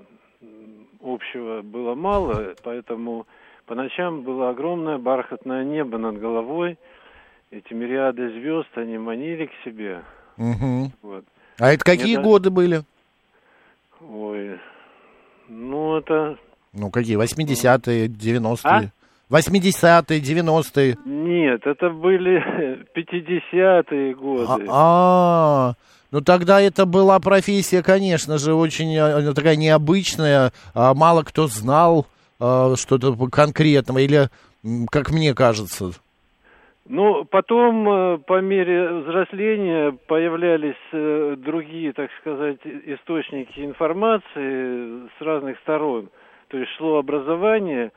[0.42, 3.26] м, общего было мало, поэтому
[3.66, 6.78] по ночам было огромное бархатное небо над головой.
[7.52, 10.02] Эти мириады звезд, они манили к себе.
[10.38, 10.92] Мгм.
[11.02, 11.24] Вот.
[11.60, 12.82] А это какие Это- годы были?
[14.02, 14.60] Ой,
[15.48, 16.38] ну это
[16.74, 17.16] Ну, какие?
[17.18, 18.92] 80-е, 90-е?
[19.30, 19.34] А?
[19.34, 20.98] 80-е, 90-е?
[21.06, 24.66] Нет, это были 50-е годы.
[24.70, 25.74] А,
[26.16, 30.54] ну тогда это была профессия, конечно же, очень э, такая необычная.
[30.74, 32.08] А, Мало кто знал
[32.40, 34.30] а, что-то конкретного, или,
[34.92, 35.92] как мне кажется.
[36.88, 45.60] Ну, потом, э, по мере взросления, появлялись э, другие, так сказать, источники информации с разных
[45.64, 46.08] сторон.
[46.48, 47.92] То есть шло образование,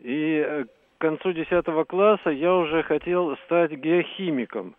[0.00, 0.64] и э,
[0.98, 4.76] к концу 10 класса я уже хотел стать геохимиком.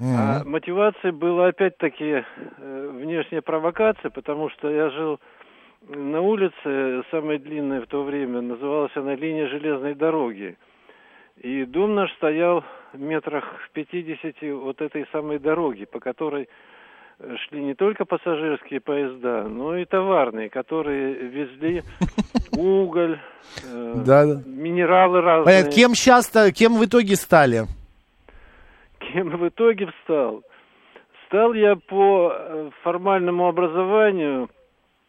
[0.00, 2.22] А мотивацией была опять-таки
[2.58, 5.20] э, внешняя провокация, потому что я жил
[5.88, 10.56] на улице, самая длинная в то время, называлась она линия железной дороги.
[11.40, 16.48] И дом наш стоял в метрах в 50 от этой самой дороги, по которой
[17.48, 21.82] шли не только пассажирские поезда, но и товарные, которые везли
[22.56, 23.18] уголь,
[23.64, 24.42] э, Да, да.
[24.46, 25.44] минералы разные.
[25.44, 27.64] Понятно, кем сейчас кем в итоге стали?
[29.16, 30.42] Кем в итоге стал?
[31.24, 34.50] Стал я по э, формальному образованию,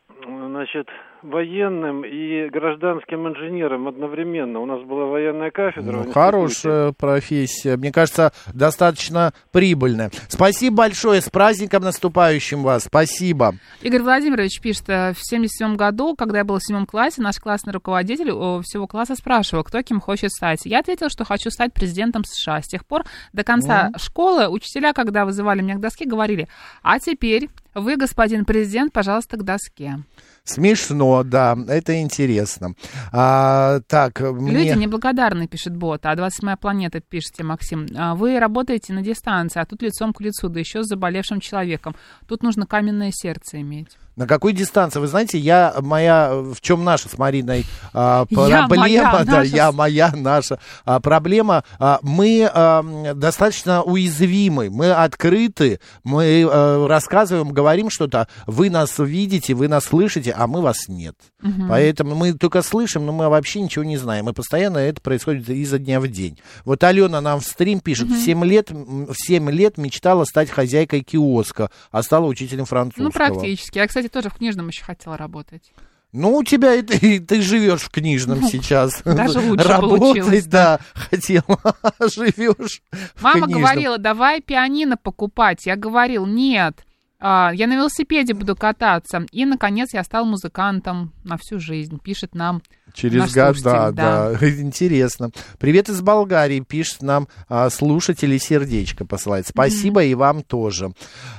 [0.08, 0.88] э, значит,
[1.30, 4.60] военным и гражданским инженером одновременно.
[4.60, 6.04] У нас была военная кафедра.
[6.04, 7.78] Ну, хорошая профессия.
[7.78, 10.12] Мне кажется, достаточно прибыльная.
[10.28, 11.22] Спасибо большое.
[11.22, 12.86] С праздником наступающим вас.
[12.86, 13.56] Спасибо.
[13.82, 17.74] Игорь Владимирович пишет, э, в 77 году, когда я был в седьмом классе, наш классный
[17.74, 20.66] руководитель у всего класса спрашивал, кто кем хочет стать.
[20.66, 22.62] Я ответил, что хочу стать президентом США.
[22.62, 26.48] С тех пор до конца школы учителя, когда вызывали меня к доске, говорили,
[26.84, 30.00] а теперь вы, господин президент, пожалуйста, к доске.
[30.44, 32.74] Смешно, да, это интересно.
[33.12, 34.52] А, так, мне...
[34.52, 36.06] Люди неблагодарны, пишет бот.
[36.06, 37.86] А 27-я планета, пишете, Максим.
[37.98, 41.96] «А Вы работаете на дистанции, а тут лицом к лицу, да еще с заболевшим человеком.
[42.28, 43.98] Тут нужно каменное сердце иметь.
[44.16, 45.00] На какой дистанции?
[45.00, 49.56] Вы знаете, я моя, в чем наша с Мариной а, Я проблема, моя, да, наша.
[49.56, 51.64] я моя, наша а, проблема.
[51.78, 59.54] а, мы а, достаточно уязвимы, мы открыты, мы а, рассказываем, говорим что-то, вы нас видите,
[59.54, 61.16] вы нас слышите, а мы вас нет.
[61.42, 61.70] Мгм.
[61.70, 64.30] Поэтому мы только слышим, но мы вообще ничего не знаем.
[64.30, 66.40] И постоянно это происходит изо дня в день.
[66.66, 71.02] Вот Алена нам в стрим пишет, в 7 лет, в 7 лет мечтала стать хозяйкой
[71.02, 73.06] киоска, а стала учителем французского.
[73.06, 73.78] Ну, практически.
[73.78, 75.72] Я, кстати, тоже в книжном еще хотела работать.
[76.14, 79.02] Ну, у тебя и ты, ты живешь в книжном Ну, сейчас.
[79.04, 81.60] даже лучше Работать, да, хотела,
[82.00, 82.82] живешь.
[83.22, 85.66] Мама говорила, давай пианино покупать.
[85.66, 86.86] Я говорил, нет.
[87.20, 89.26] А, я на велосипеде буду кататься.
[89.32, 92.62] И, наконец, я стал музыкантом на всю жизнь, пишет нам
[92.94, 95.30] Через наш год, слушатель, да, да, интересно.
[95.60, 99.48] Привет из Болгарии, пишет нам а, слушатели сердечко посылает.
[99.48, 100.92] Спасибо и вам тоже.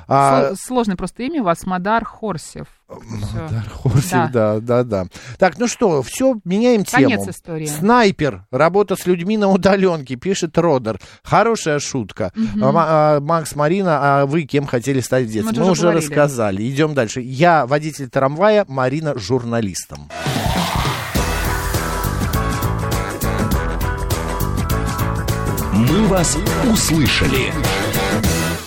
[0.07, 2.67] А, Сло- Сложное просто имя у вас, Мадар Хорсев.
[2.89, 3.49] Всё.
[3.83, 5.07] Хорсик, да, да, да.
[5.39, 7.11] Так, ну что, все, меняем тему.
[7.11, 7.67] Конец истории.
[7.67, 8.45] Снайпер.
[8.51, 10.99] Работа с людьми на удаленке, пишет Родер.
[11.23, 12.33] Хорошая шутка.
[12.35, 12.65] Мгм.
[12.65, 15.53] А, а, Макс, Марина, а вы кем хотели стать в детстве?
[15.59, 16.03] Мы Мы, уже уже говорили.
[16.07, 16.71] рассказали.
[16.71, 17.21] Идем дальше.
[17.21, 20.09] Я водитель трамвая, Марина журналистом.
[25.91, 26.37] «Мы вас
[26.71, 27.53] услышали».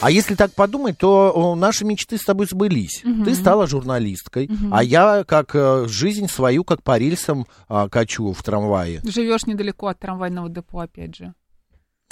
[0.02, 3.02] А если так подумать, то наши мечты с тобой сбылись.
[3.04, 3.24] Мгм.
[3.24, 4.74] Ты стала журналисткой, Мгм.
[4.74, 9.02] а я как э, жизнь свою, как по рельсам а, качу в трамвае.
[9.04, 11.36] Живешь недалеко от трамвайного депо, опять же.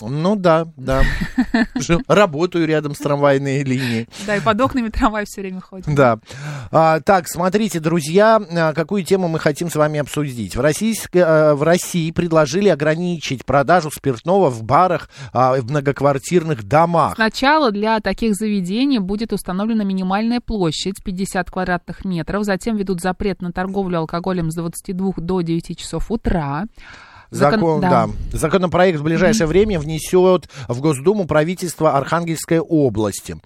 [0.02, 1.04] Ну да, да.
[2.08, 4.08] Работаю рядом с трамвайной линией.
[4.26, 5.94] Да, и под окнами трамвай все время ходит.
[5.94, 6.20] Да.
[6.72, 10.56] А, так, смотрите, друзья, а, какую тему мы хотим с вами обсудить.
[10.56, 17.16] В, российск- э, в России предложили ограничить продажу спиртного в барах а, в многоквартирных домах.
[17.16, 23.52] Сначала для таких заведений будет установлена минимальная площадь 50 квадратных метров, затем ведут запрет на
[23.52, 26.66] торговлю алкоголем с 22 до 9 часов утра.
[27.32, 28.10] Закон, да.
[28.34, 33.38] Законопроект в ближайшее время внесет в Госдуму правительство Архангельской области.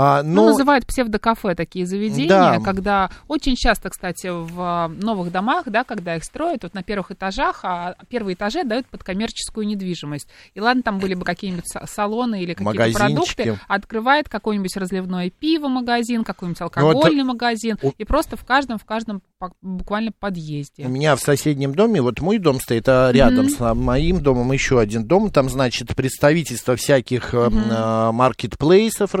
[0.00, 2.60] А, Ну, но называют псевдокафе такие заведения, Да.
[2.60, 7.10] когда очень часто, кстати, в а, новых домах, да, когда их строят, вот на первых
[7.10, 10.28] этажах, а первые этажи дают под коммерческую недвижимость.
[10.54, 15.66] И ладно, там были бы какие-нибудь са- салоны или какие-то продукты, открывает какое-нибудь разливное пиво
[15.66, 19.20] магазин, какой-нибудь Ну, алкогольный магазин, и просто в каждом, в каждом
[19.62, 20.84] буквально подъезде.
[20.86, 23.50] У меня в соседнем доме, вот мой дом стоит, а рядом Мгм.
[23.50, 25.30] с моим домом еще один дом.
[25.30, 27.58] Там, значит, представительство всяких э, Мгм.
[27.70, 29.14] э, маркетплейсов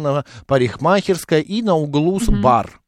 [0.00, 2.80] расположено, парикмахерская и на углу с бар.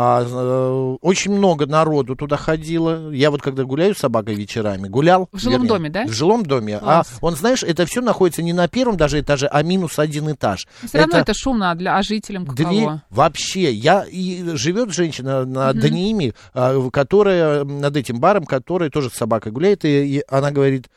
[0.00, 3.10] А, э, очень много народу туда ходило.
[3.10, 5.28] Я вот когда гуляю с собакой вечерами, гулял.
[5.32, 6.06] В жилом вернее, доме, да?
[6.06, 6.78] В жилом доме.
[6.78, 7.14] Класс.
[7.14, 10.68] А он, знаешь, это все находится не на первом даже этаже, а минус один этаж.
[10.86, 12.70] Все равно это шумно, а для а жителям каково?
[12.70, 13.72] Дверь вообще.
[13.72, 15.80] Я и живет женщина на Мгм.
[15.80, 20.88] Данииме, а, которая над этим баром, которая тоже с собакой гуляет, и, и она говорит.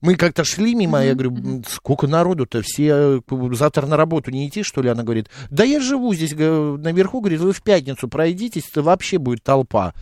[0.00, 3.20] Мы как-то шли мимо, я говорю, «М, сколько народу-то, все э,
[3.52, 4.88] завтра на работу не идти, что ли?
[4.88, 9.42] Она говорит, да я живу здесь наверху, говорит, вы в пятницу пройдитесь, то вообще будет
[9.42, 9.92] толпа.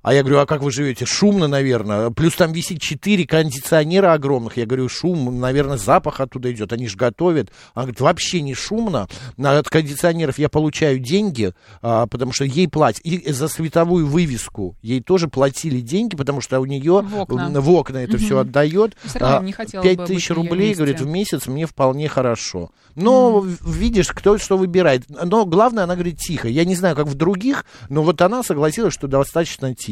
[0.00, 1.04] А я говорю, а как вы живете?
[1.04, 2.10] Шумно, наверное.
[2.10, 4.56] Плюс там висит четыре кондиционера огромных.
[4.56, 6.72] Я говорю, шум, наверное, запах оттуда идет.
[6.72, 7.50] Они же готовят.
[7.74, 9.08] Она говорит, вообще не шумно.
[9.36, 13.00] От кондиционеров я получаю деньги, а, потому что ей платят.
[13.04, 17.60] И за световую вывеску ей тоже платили деньги, потому что у нее В окна.
[17.60, 18.24] в окна это Мгм.
[18.24, 18.96] все отдает.
[19.04, 19.42] Хотела
[19.82, 22.70] Пять тысяч рублей, говорит, в месяц мне вполне хорошо.
[22.94, 25.04] Но в- видишь, кто что выбирает.
[25.08, 26.48] Но главное, она говорит тихо.
[26.48, 29.87] Я не знаю, как в других, но вот она согласилась, что достаточно тихо.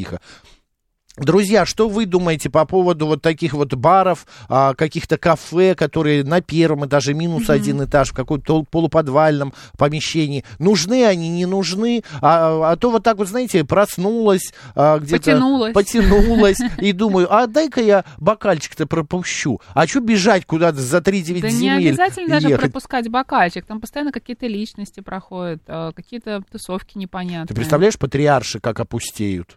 [1.16, 6.42] Друзья, что вы думаете по поводу вот таких вот баров, а, каких-то кафе, которые на
[6.42, 7.52] первом этаже, минус Мгм.
[7.52, 10.44] один этаж, в каком-то полуподвальном помещении?
[10.58, 12.02] Нужны они, не нужны?
[12.20, 15.16] А, а то вот так вот, знаете, проснулась а, где-то...
[15.16, 15.72] Потянулась.
[15.72, 16.58] Потянулась.
[16.82, 19.62] И думаю, а дай-ка я бокальчик-то пропущу.
[19.72, 22.60] А что бежать куда-то за 3-9 Да не земель обязательно даже ехать?
[22.60, 23.64] пропускать бокальчик.
[23.64, 27.46] Там постоянно какие-то личности проходят, э, какие-то тусовки непонятные.
[27.46, 29.56] Ты представляешь, патриарши как опустеют?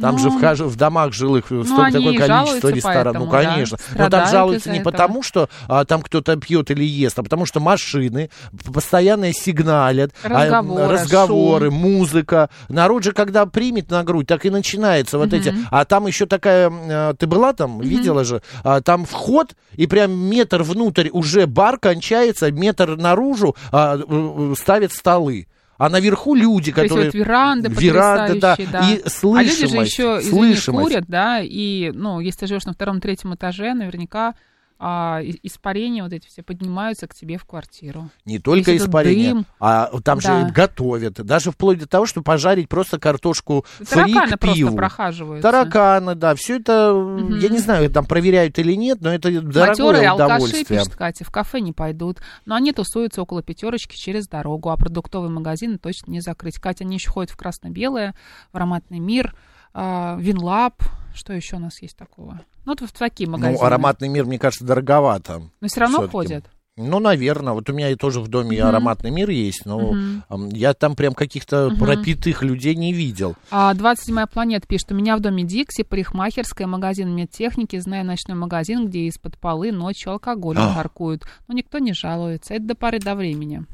[0.00, 3.22] Там Ну, же в, в домах жилых столько они такое количество ресторанов.
[3.22, 3.54] Ну, поэтому, да.
[3.54, 3.78] конечно.
[3.96, 4.90] Но там жалуются не этого.
[4.90, 8.28] потому, что а, там кто-то пьет или ест, а потому что машины
[8.72, 11.80] постоянно сигналят, а, Разговоры, разговоры шум.
[11.80, 12.50] музыка.
[12.68, 15.36] Народ же, когда примет на грудь, так и начинается вот Мгм.
[15.36, 15.54] эти.
[15.70, 20.10] А там еще такая, а, ты была там, видела же, А, там вход, и прям
[20.12, 24.00] метр внутрь уже бар кончается, метр наружу а,
[24.58, 25.46] ставят столы.
[25.76, 27.10] А наверху люди, То есть которые...
[27.10, 28.56] вот веранды Веранды, да.
[28.70, 28.80] да.
[28.90, 30.88] И А люди же слышимость, еще, извини, слышимость.
[30.88, 34.34] курят, да, и, ну, если ты живешь на втором-третьем этаже, наверняка
[34.86, 38.10] а, испарения вот эти все поднимаются к тебе в квартиру.
[38.26, 39.46] Не только Весь этот испарение, дым.
[39.58, 40.46] а там Да.
[40.46, 41.14] же готовят.
[41.24, 44.76] Даже вплоть до того, что пожарить просто картошку фри Тараканы к просто пиву.
[44.76, 45.50] прохаживаются.
[45.50, 46.92] Тараканы, да, все это,
[47.40, 50.64] я не знаю, там проверяют или нет, но это дорогое Матерые алкаши, удовольствие.
[50.66, 55.30] пишет Катя, в кафе не пойдут, но они тусуются около пятерочки через дорогу, а продуктовые
[55.30, 56.58] магазины точно не закрыть.
[56.58, 58.14] Катя, они еще ходят в красно-белое,
[58.52, 59.34] в ароматный мир,
[59.72, 60.82] а, Винлаб,
[61.14, 62.40] что еще у нас есть такого?
[62.64, 63.58] Ну, вот в такие магазины.
[63.58, 65.42] Ну, ароматный мир, мне кажется, дороговато.
[65.60, 66.44] Но все равно ходят.
[66.76, 67.52] Ну, наверное.
[67.52, 68.66] Вот у меня и тоже в доме Мгм.
[68.68, 69.94] ароматный мир есть, но
[70.28, 71.78] ам, я там прям каких-то Мгм.
[71.78, 73.36] пропитых людей не видел.
[73.52, 78.88] А 27-я планета пишет, у меня в доме Дикси, парикмахерская, магазин медтехники, знаю ночной магазин,
[78.88, 80.74] где из-под полы ночью алкоголем А.
[80.74, 81.22] торгуют.
[81.46, 82.54] Но никто не жалуется.
[82.54, 83.64] Это до поры до времени.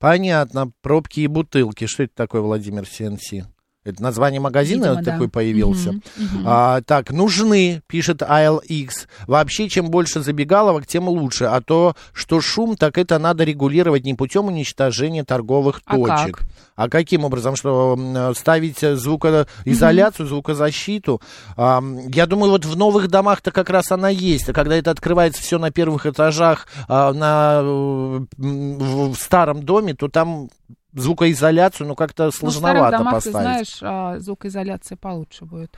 [0.00, 0.72] Понятно.
[0.82, 1.86] Пробки и бутылки.
[1.86, 3.44] Что это такое, Владимир СНС?
[3.84, 5.12] Это название магазина Видимо, да.
[5.12, 5.92] такой появился.
[5.92, 6.44] Мгм, мгм.
[6.46, 9.08] А, так, нужны, пишет ALX.
[9.26, 11.46] Вообще, чем больше забегаловок, тем лучше.
[11.46, 16.38] А то, что шум, так это надо регулировать не путем уничтожения торговых А точек.
[16.38, 16.46] как?
[16.76, 17.56] А каким образом?
[17.56, 21.20] Что ставить звукоизоляцию, звукозащиту?
[21.56, 21.82] А,
[22.14, 24.48] я думаю, вот в новых домах-то как раз она есть.
[24.48, 29.94] А когда это открывается все на первых этажах, а, на, э, в, в старом доме,
[29.94, 30.48] то там
[30.92, 33.24] звукоизоляцию, ну, как-то Ну, в сложновато поставить.
[33.24, 35.76] ты знаешь, а, звукоизоляция получше будет.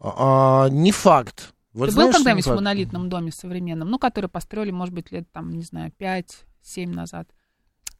[0.00, 1.52] А, не факт.
[1.72, 5.30] Вот Ты знаешь, был когда-нибудь в монолитном доме современном, ну, который построили, может быть, лет,
[5.32, 7.28] там, не знаю, 5-7 назад?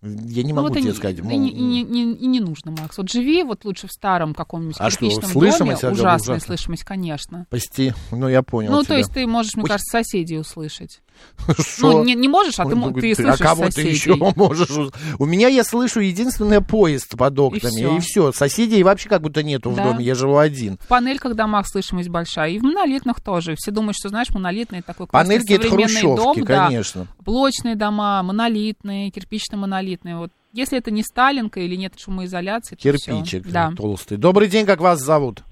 [0.02, 1.18] Я не Ну, могу вот и тебе не- сказать.
[1.18, 2.96] И, не, и не- не- и не нужно, Макс.
[2.98, 5.92] Вот живи вот лучше в старом каком-нибудь А что, кирпичном слышимость, доме.
[5.94, 6.46] Ужасная ужасно?
[6.46, 7.46] слышимость, конечно.
[7.50, 7.94] Пасти.
[8.12, 8.88] Ну, я понял ну, тебя.
[8.88, 9.68] то есть ты можешь, мне Ой.
[9.68, 11.00] кажется, соседей услышать.
[11.58, 11.92] Шо?
[11.92, 13.90] Ну, не, не можешь, а ты, ну, ты а слышишь кого ты соседей.
[13.92, 14.68] еще можешь?
[15.18, 17.96] У меня я слышу единственное поезд под окнами, всё.
[17.96, 18.32] и все.
[18.32, 19.84] Соседей вообще как будто нету в Да.
[19.84, 20.78] доме, я живу один.
[20.78, 23.54] В панельках домах слышимость большая, и в монолитных тоже.
[23.56, 26.66] Все думают, что, знаешь, монолитный такой классный Панельки это современный хрущевки, дом, да.
[26.66, 27.06] конечно.
[27.20, 30.16] Блочные дома, монолитные, кирпично-монолитные.
[30.18, 33.52] Вот если это не Сталинка или нет шумоизоляции, то Кирпичик всё.
[33.52, 33.72] Да.
[33.76, 34.16] толстый.
[34.16, 35.42] Добрый день, как вас зовут?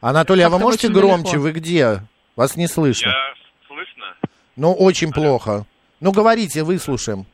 [0.00, 1.32] Анатолий, а вы можете громче?
[1.32, 1.42] далеко.
[1.42, 2.00] Вы где?
[2.36, 3.08] Вас не слышно.
[3.08, 3.34] Я
[3.66, 4.16] слышно?
[4.56, 5.66] Ну, очень плохо.
[6.00, 7.26] Ну, говорите, выслушаем.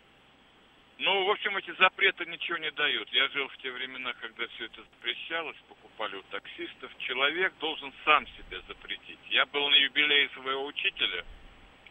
[0.98, 3.08] Ну, в общем, эти запреты ничего не дают.
[3.12, 6.90] Я жил в те времена, когда все это запрещалось, покупали у таксистов.
[6.98, 9.18] Человек должен сам себе запретить.
[9.30, 11.24] Я был на юбилее своего учителя,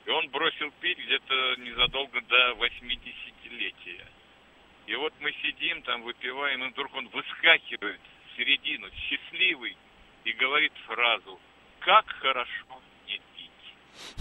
[0.05, 4.05] и он бросил пить где-то незадолго до 80-летия.
[4.87, 9.77] И вот мы сидим там, выпиваем, и вдруг он выскакивает в середину, счастливый,
[10.25, 11.39] и говорит фразу
[11.79, 12.86] «Как хорошо не пить».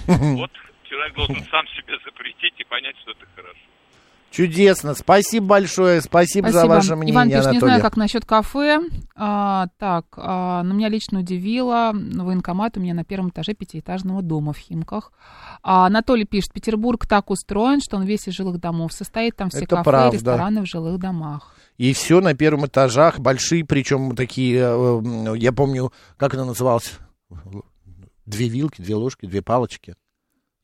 [0.06, 0.50] Вот
[0.84, 3.58] человек должен сам себе запретить и понять, что это хорошо.
[4.30, 4.94] Чудесно.
[4.94, 6.00] Спасибо большое.
[6.02, 6.72] Спасибо, за Спасибо.
[6.74, 7.54] ваше мнение, Иван Анатолий.
[7.54, 8.80] не знаю, как насчет кафе.
[9.14, 11.92] А, так, а, но меня лично удивило.
[11.94, 15.12] Военкомат у меня на первом этаже пятиэтажного дома в Химках.
[15.62, 19.36] А, Анатолий пишет, Петербург так устроен, что он весь из жилых домов состоит.
[19.36, 20.16] Там все Это кафе правда.
[20.16, 21.54] и рестораны в жилых домах.
[21.78, 26.98] И все на первом этажах, большие, причем такие, э, я помню, как это называлось?
[28.26, 29.96] Две вилки, две ложки, две палочки.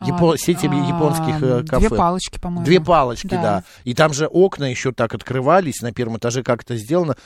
[0.06, 1.88] Япо- А, сети а, японских э, кафе.
[1.88, 2.64] Две палочки, по-моему.
[2.64, 3.42] Две палочки, да.
[3.42, 3.64] Да.
[3.84, 7.16] И там же окна еще так открывались на первом этаже, как это сделано.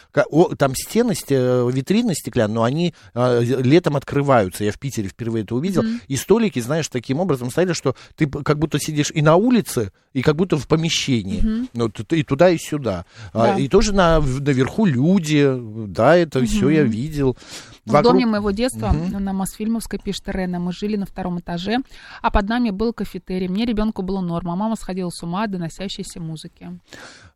[0.58, 4.64] Там стены, сте- витрины стеклянные, но они э, летом открываются.
[4.64, 5.82] Я в Питере впервые это увидел.
[5.82, 6.00] Мгм.
[6.08, 10.22] И столики, знаешь, таким образом стояли, что ты как будто сидишь и на улице, и
[10.22, 11.40] как будто в помещении.
[11.40, 11.68] Мгм.
[11.74, 13.04] Ну, и туда, и сюда.
[13.32, 13.58] А, Да.
[13.58, 15.46] И тоже на, в- наверху люди.
[15.86, 17.36] Да, это все я видел.
[17.84, 19.22] В Вокруг- доме моего детства Мгм.
[19.22, 21.78] на Мосфильмовской, пишет Ирена, мы жили на втором этаже,
[22.20, 23.48] а под нами был кафетерий.
[23.48, 26.78] Мне ребенку было норма, а мама сходила с ума от доносящейся музыки.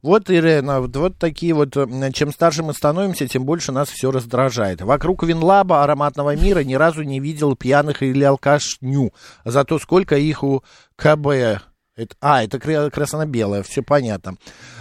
[0.03, 4.11] Вот, Ирена, вот, вот такие вот, э, чем старше мы становимся, тем больше нас все
[4.11, 4.81] раздражает.
[4.81, 9.13] Вокруг Винлаба ароматного мира ни разу не видел пьяных или алкашню.
[9.45, 10.63] Зато сколько их у
[10.97, 11.70] КБ.
[12.03, 14.37] Это- а, это кра- красно-белое, все понятно.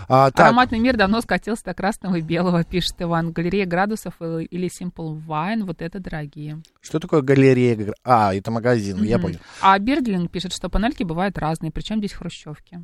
[0.07, 3.31] А, так, Ароматный мир давно скатился до красного и белого, пишет Иван.
[3.31, 6.61] Галерея градусов или или Simple Wine, вот это дорогие.
[6.81, 7.93] что такое галерея?
[8.03, 9.23] А, это магазин, я Мгм.
[9.27, 9.39] понял.
[9.61, 12.79] А Бердлинг пишет, что панельки бывают разные, причем здесь хрущевки.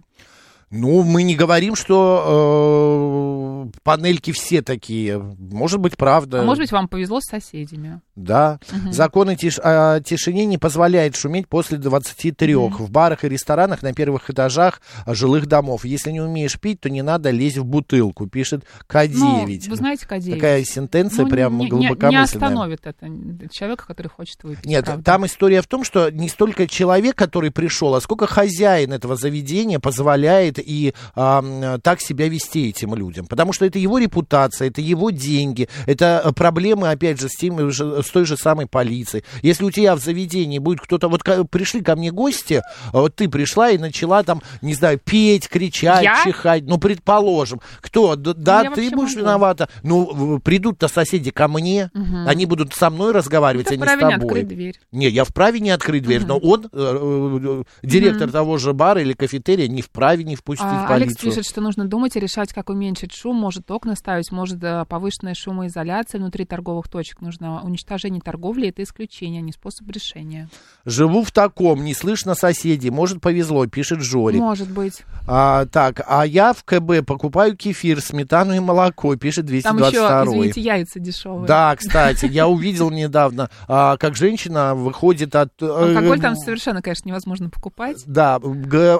[0.72, 5.18] Ну, мы не говорим, что э, панельки все такие.
[5.38, 6.41] Может быть, правда.
[6.41, 8.01] А может быть, вам повезло с соседями.
[8.16, 8.59] Да.
[8.72, 8.91] Мгм.
[8.93, 13.93] Закон о, тиш- о тишине не позволяет шуметь после 23 в барах и ресторанах на
[13.93, 15.86] первых этажах жилых домов.
[15.86, 19.13] Если не умеешь пить, то не надо лезть в бутылку, пишет К9.
[19.18, 20.34] Ну, вы знаете, К9.
[20.36, 22.09] Такая сентенция Ну, прям не- глубокомысленная.
[22.11, 23.07] Не остановит это
[23.51, 24.66] человека, который хочет выпить.
[24.66, 25.03] Нет, правда.
[25.03, 29.80] там история в том, что не столько человек, который пришел, а сколько хозяин этого заведения
[29.80, 33.26] позволяет и а, так себя вести этим людям.
[33.28, 37.72] Потому что это его репутация, это его деньги, это э, проблемы, опять же, с, тем
[37.72, 39.24] с той же самой полицией.
[39.41, 41.08] Если у тебя в заведении будет кто-то...
[41.10, 45.47] Вот пришли ко мне гости, а вот ты пришла и начала там, не знаю, петь,
[45.47, 46.24] кричать, Я?
[46.24, 46.64] чихать.
[46.66, 47.62] Ну, предположим.
[47.82, 48.16] Кто?
[48.16, 49.22] Да, я ты будешь могу.
[49.22, 49.70] виновата.
[49.84, 52.28] Ну, придут-то соседи ко мне, Мгм.
[52.28, 54.28] они будут со мной разговаривать, Ты а не с вправе не тобой.
[54.28, 54.80] открыть дверь.
[54.91, 56.28] Не, я вправе не открыть дверь, Мгм.
[56.30, 58.32] но он, э, э, директор Мгм.
[58.32, 60.93] того же бара или кафетерия, не вправе не впустить А.
[60.93, 63.35] Алекс пишет, что нужно думать и решать, как уменьшить шум.
[63.35, 67.21] Может окна ставить, может э, повышенная шумоизоляция внутри торговых точек.
[67.21, 68.69] Нужно уничтожение торговли.
[68.69, 70.47] Это исключение, а не способ решения.
[70.85, 74.39] Живу в таком, не слышно соседей, может повезло, пишет Жорик.
[74.39, 75.03] Может быть.
[75.27, 80.29] А, так, а я в КБ покупаю кефир, сметану и молоко, пишет Там 222 еще,
[80.29, 81.47] извините, яйца дешевые.
[81.47, 85.51] Да, кстати, я увидел недавно, а, как женщина выходит от...
[85.59, 88.03] э, Алкоголь там совершенно, конечно, невозможно покупать.
[88.05, 88.39] Да,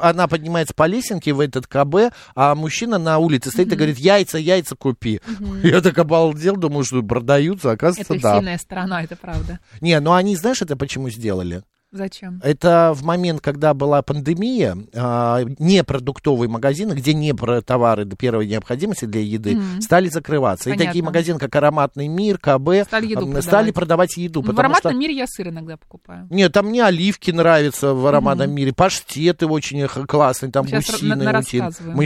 [0.02, 4.38] она поднимается по лесенке в этот КБ, а мужчина на улице стоит и говорит, яйца,
[4.38, 5.22] яйца купи.
[5.64, 8.38] Я так обалдел, думаю, что продаются, оказывается, Это да.
[8.38, 9.60] сильная сторона, это правда.
[9.82, 11.64] Не, ну они, знаешь, это почему сделали?
[11.96, 12.42] Зачем?
[12.44, 19.06] Это в момент, когда была пандемия, а, непродуктовые магазины, где не про товары первой необходимости
[19.06, 19.82] для еды, Мгм.
[19.82, 20.70] стали закрываться.
[20.70, 20.86] И Понятно.
[20.88, 23.44] такие магазины, как Ароматный мир, КБ, Стали еду продавать.
[23.44, 24.44] стали продавать еду.
[24.46, 25.00] Ну, в ароматном что...
[25.00, 26.28] мире я сыр иногда покупаю.
[26.30, 31.24] Нет, там мне оливки нравятся в ароматном мире, паштеты очень классные, там Сейчас гусиные, на-
[31.26, 31.42] Мы да,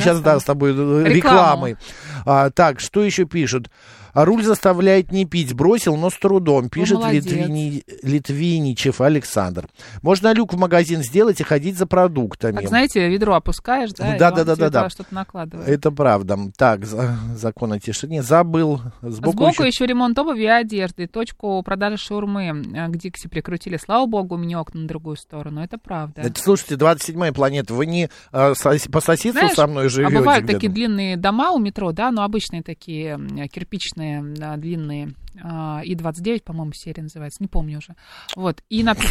[0.04, 0.74] сейчас, да, с тобой э,
[1.06, 1.10] Рекламу.
[1.16, 1.78] рекламой.
[2.26, 3.70] А, так, что еще пишут?
[4.14, 5.54] А руль заставляет не пить.
[5.54, 7.26] Бросил, но с трудом, пишет молодец.
[7.26, 9.68] Литвини- Литвиничев Александр.
[10.02, 12.56] Можно люк в магазин сделать и ходить за продуктами.
[12.58, 14.90] Так, знаете, ведро опускаешь, да, Да, да, да, да, да.
[14.90, 15.68] что-то накладывает.
[15.68, 16.38] Это правда.
[16.58, 18.22] Так, за- закон о тишине.
[18.24, 18.82] Забыл.
[19.02, 21.08] Сбоку, Сбоку еще- еще ремонт обуви и одежды.
[21.08, 23.78] Точку продажи шаурмы э, к Дикси прикрутили.
[23.78, 25.62] Слава богу, у меня окна на другую сторону.
[25.62, 26.22] Это правда.
[26.22, 27.74] Это, слушайте, 27-я планета.
[27.74, 30.18] Вы не а, сос- по соседству Знаешь, со мной а живете?
[30.18, 30.58] бывают где-то?
[30.60, 33.20] такие длинные дома у метро, да, но обычные такие
[33.52, 35.14] кирпичные, а, длинные.
[35.44, 37.96] а, И-29, по-моему, серия называется, не помню уже.
[38.36, 38.96] Вот, и на...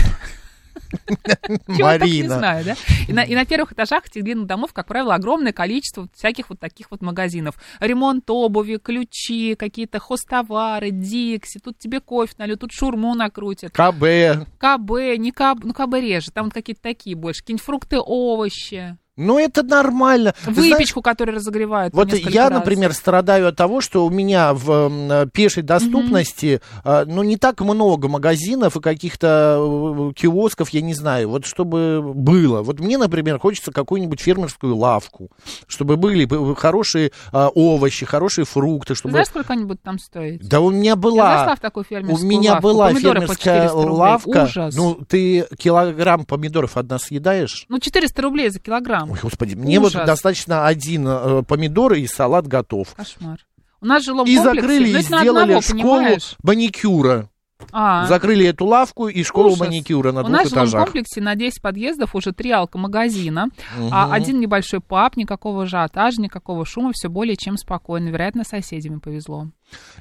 [1.25, 2.39] Так не Марина.
[2.39, 2.77] знаю, да?
[3.09, 6.61] И на, и на первых этажах этих длинных домов, как правило, огромное количество всяких вот
[6.61, 7.57] таких вот магазинов.
[7.81, 13.73] Ремонт обуви, ключи, какие-то хостовары, Дикси, тут тебе кофе нальют, тут шурму накрутят.
[13.73, 14.47] КБ.
[14.59, 18.97] КБ, не КБ, ну КБ реже, там вот какие-то такие больше, какие-нибудь фрукты, овощи.
[19.19, 20.35] Ну, это нормально.
[20.45, 21.93] Ты знаешь, Выпечку, которую разогревают.
[21.93, 22.61] Вот я, раз.
[22.61, 28.09] например, страдаю от того, что у меня в пешей доступности, а, ну, не так много
[28.09, 32.63] магазинов и каких-то э, киосков, я не знаю, вот чтобы было.
[32.63, 35.31] Вот мне, например, хочется какую-нибудь фермерскую лавку,
[35.67, 39.11] чтобы были бы хорошие а, овощи, хорошие фрукты, Ты чтобы...
[39.13, 40.49] знаешь, сколько они будут там стоить?
[40.49, 41.39] Да у меня Я была...
[41.39, 42.69] зашла в такую У фермерскую меня лавку.
[42.69, 43.99] была Помидоры по фермерская 400 рублей.
[43.99, 44.45] лавка.
[44.45, 44.77] Ужас.
[44.77, 47.67] Ну, ты килограмм помидоров одна съедаешь?
[47.69, 49.08] Ну, 400 рублей за килограмм.
[49.09, 50.07] Ой, господи, мне вот Ужас.
[50.07, 52.95] достаточно один э, помидор и салат готов.
[52.95, 53.39] Кошмар.
[53.81, 56.37] У нас в жилом И комплексе, закрыли, и сделали одного, школу понимаешь?
[56.43, 57.29] маникюра.
[57.73, 58.07] А.
[58.07, 59.61] Закрыли эту лавку и школу Ужас.
[59.61, 60.85] маникюра на У двух нас в этажах.
[60.85, 63.47] комплексе на 10 подъездов уже три алкомагазина,
[63.77, 63.89] Мгм.
[63.93, 68.09] а один небольшой паб, никакого ажиотажа, никакого шума, все более чем спокойно.
[68.11, 69.49] Вероятно, соседям повезло.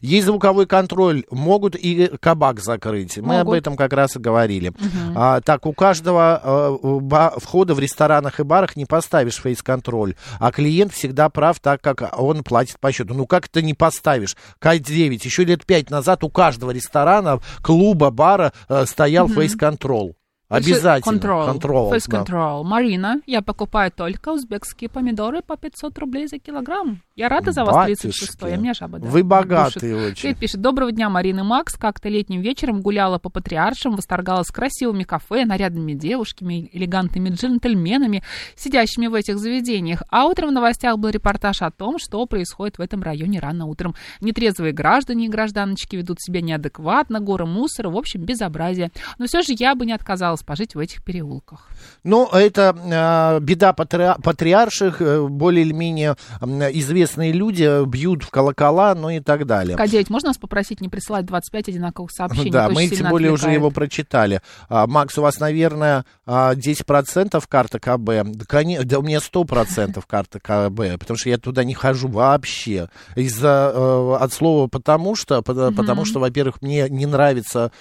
[0.02, 3.18] Есть звуковой контроль, могут и кабак закрыть.
[3.18, 3.60] Мы об Могут.
[3.60, 4.70] этом как раз и говорили.
[4.70, 5.14] Мгм.
[5.16, 6.42] А, так, у каждого
[6.82, 11.82] э, ба- входа в ресторанах и барах не поставишь фейс-контроль, а клиент всегда прав, так
[11.82, 13.14] как он платит по счету.
[13.14, 14.36] Ну как ты не поставишь?
[14.62, 19.36] К9, еще лет пять назад у каждого ресторана, клуба, бара э, стоял Мгм.
[19.36, 20.14] фейс-контроль.
[20.50, 21.18] Обязательно.
[21.18, 21.92] Control.
[21.92, 22.24] Face да.
[22.24, 22.64] control.
[22.64, 27.02] Марина, я покупаю только узбекские помидоры по 500 рублей за килограмм.
[27.18, 28.04] Я рада за вас, Батюшки.
[28.04, 29.08] 36 я меня жаба, да.
[29.08, 29.28] Вы душит.
[29.28, 30.16] богатые очень.
[30.16, 31.76] Кейт пишет, доброго дня, Марина и Макс.
[31.76, 38.24] Как-то летним вечером гуляла по патриаршам, восторгалась красивыми кафе, нарядными девушками, элегантными джентльменами,
[38.56, 40.04] сидящими в этих заведениях.
[40.10, 43.96] А утром в новостях был репортаж о том, что происходит в этом районе рано утром.
[44.22, 48.92] Нетрезвые граждане и гражданочки ведут себя неадекватно, горы мусора, в общем, безобразие.
[49.18, 51.68] Но все же я бы не отказалась пожить в этих переулках.
[52.04, 58.96] Ну, это э, беда патри- патриарших, э, более или менее известные люди бьют в колокола,
[58.96, 59.78] ну и так далее.
[59.78, 62.52] К9, можно вас попросить не присылать 25 одинаковых сообщений?
[62.52, 63.60] Да, мы тем более уже отвлекает.
[63.60, 64.42] его прочитали.
[64.70, 68.24] А, Макс, у вас, наверное, а, 10% карта КБ.
[68.50, 72.90] Да, да у меня 100% карта КБ, потому что я туда не хожу вообще.
[73.16, 77.72] Из-за, э, от слова «потому что», по- потому что, во-первых, мне не нравится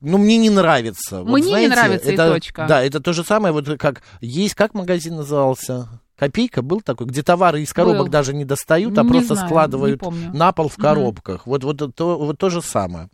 [0.00, 1.22] ну, мне не нравится.
[1.22, 2.66] Вот Мне не знаете, нравится и это, точка.
[2.68, 5.88] Да, это то же самое, вот как есть, как магазин назывался?
[6.16, 8.08] Копейка был такой, где товары из коробок Был.
[8.08, 11.46] даже не достают, а Не просто знаю, складывают на пол в коробках.
[11.46, 13.08] Вот, вот, то, вот то же самое.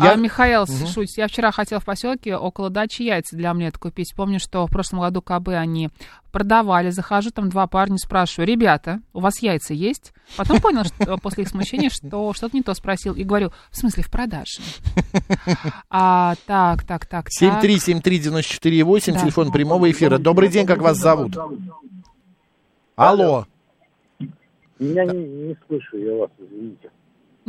[0.00, 0.86] А, Я- Михаил Мгм.
[0.86, 4.14] Шусь, я вчера хотела в поселке около дачи яйца для омлета купить.
[4.16, 5.90] Помню, что в прошлом году КБ они
[6.32, 6.90] продавали.
[6.90, 10.12] Захожу, там два парня, спрашиваю, ребята, у вас яйца есть?
[10.36, 13.14] Потом понял, что после их смущения, что что-то не то спросил.
[13.14, 14.62] И говорю, в смысле, в продаже?
[15.90, 17.62] А, так, так, так, так.
[17.62, 19.20] 7373948, Да.
[19.20, 20.18] телефон прямого эфира.
[20.18, 21.36] Добрый день, как вас зовут?
[22.96, 23.46] Алло.
[24.78, 26.90] Меня не, не слышу, я вас, извините.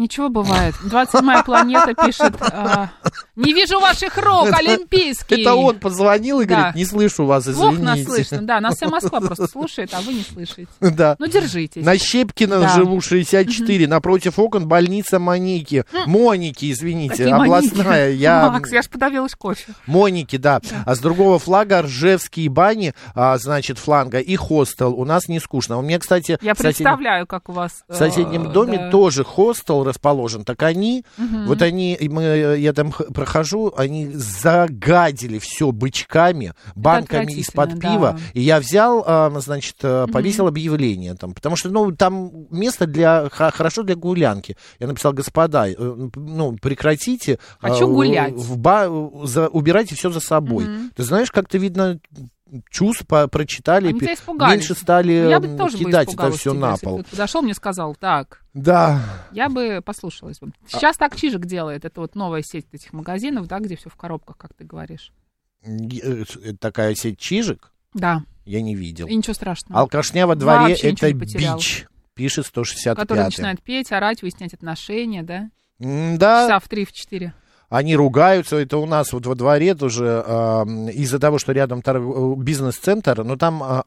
[0.01, 0.73] Ничего бывает.
[0.83, 2.89] 27-я планета пишет, а,
[3.35, 5.41] не вижу ваших рук, олимпийский.
[5.41, 6.55] Это он позвонил и Да.
[6.55, 8.11] говорит, не слышу вас, Плохо нас извините.
[8.11, 10.65] слышно, да, нас вся Москва просто слушает, а вы не слышите.
[10.79, 11.15] Да.
[11.19, 11.85] Ну, держитесь.
[11.85, 12.69] На Щепкина Да.
[12.69, 15.85] живу 64, напротив окон больница Моники.
[16.07, 18.09] Моники, извините, Какие областная.
[18.09, 18.49] Я...
[18.51, 19.73] Макс, я ж подавилась кофе.
[19.85, 20.61] Моники, да.
[20.87, 24.95] А с другого флага Ржевские бани, а, значит, фланга и хостел.
[24.95, 25.77] У нас не скучно.
[25.77, 27.83] У меня, кстати, Я соседнем- представляю, как у вас...
[27.87, 28.89] В соседнем э, доме да.
[28.89, 30.43] тоже хостел расположен.
[30.43, 31.45] Так они, Мгм.
[31.47, 38.11] вот они, мы, я там прохожу, они загадили все бычками, банками из-под отвратительно, пива.
[38.13, 38.19] да.
[38.33, 43.29] И я взял, а, значит, э, повесил объявление там, потому что, ну, там место для,
[43.29, 44.57] хорошо для гулянки.
[44.79, 47.39] Я написал, господа, э, ну, прекратите.
[47.59, 48.33] Хочу а, гулять.
[48.33, 48.89] В ба-
[49.23, 50.65] за- убирайте все за собой.
[50.65, 50.91] Мгм.
[50.95, 51.99] Ты знаешь, как-то видно
[52.69, 54.53] чувств по- прочитали, Они испугались.
[54.55, 57.03] меньше стали Я бы тоже бы кидать это испугалась все тебя, на если бы пол.
[57.09, 59.01] подошел, мне сказал, так, Да.
[59.31, 60.51] я бы послушалась бы.
[60.67, 64.37] Сейчас так Чижик делает, это вот новая сеть этих магазинов, да, где все в коробках,
[64.37, 65.11] как ты говоришь.
[65.63, 66.23] Э,
[66.59, 69.07] Такая сеть чижик Да, я не видел.
[69.07, 69.79] и ничего страшного.
[69.81, 71.85] Алкашня во дворе Вообще это бич,
[72.15, 75.49] пишет 165 Который начинает петь, орать, выяснять отношения, да?
[75.79, 76.43] Да.
[76.47, 77.33] Часа в три, в четыре.
[77.71, 82.37] Они ругаются, это у нас вот во дворе тоже э, из-за того, что рядом торг...
[82.37, 83.83] бизнес-центр, но там э,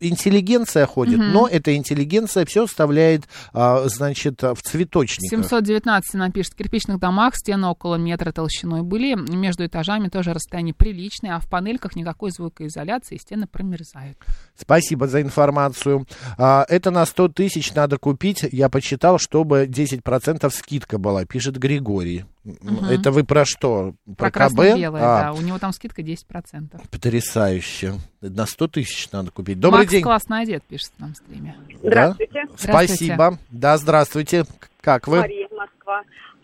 [0.00, 1.32] интеллигенция ходит, Мгм.
[1.32, 3.22] но эта интеллигенция все оставляет,
[3.54, 5.30] а, значит, в цветочниках.
[5.30, 10.74] 719 нам пишет, в кирпичных домах стены около метра толщиной были, между этажами тоже расстояние
[10.74, 14.18] приличное, а в панельках никакой звукоизоляции, стены промерзают.
[14.56, 16.06] Спасибо за информацию.
[16.36, 18.44] А, это на 100 тысяч надо купить.
[18.52, 22.24] Я почитал, чтобы 10% скидка была, пишет Григорий.
[22.44, 22.86] Мгм.
[22.86, 23.94] Это вы про что?
[24.16, 24.34] Про КБ?
[24.34, 26.80] красно-белое, А, да, у него там скидка 10%.
[26.90, 27.94] Потрясающе.
[28.20, 29.60] На 100 тысяч надо купить.
[29.60, 30.02] Добрый Макс день.
[30.02, 31.56] классно одет, пишет нам в стриме.
[31.82, 32.14] Да?
[32.16, 32.44] Здравствуйте.
[32.56, 33.38] Спасибо.
[33.50, 34.44] Да, здравствуйте.
[34.80, 35.20] Как вы?
[35.20, 36.02] Мария, Москва.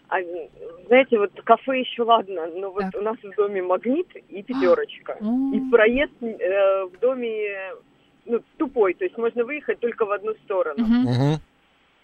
[0.08, 0.16] А,
[0.86, 5.16] знаете, вот кафе еще ладно, но вот у нас в доме магнит и пятерочка.
[5.20, 7.74] И проезд э, в доме
[8.24, 10.86] ну, тупой, то есть можно выехать только в одну сторону.
[10.86, 11.40] Мгм.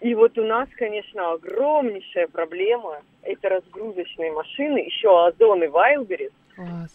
[0.05, 6.29] И вот у нас, конечно, огромнейшая проблема– это разгрузочные машины, еще Озон и Вайлберис.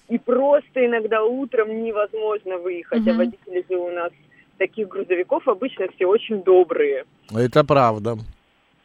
[0.08, 3.16] И просто иногда утром невозможно выехать, а Мгм.
[3.18, 4.12] водители же у нас
[4.58, 7.04] таких грузовиков обычно все очень добрые.
[7.36, 8.14] Это правда.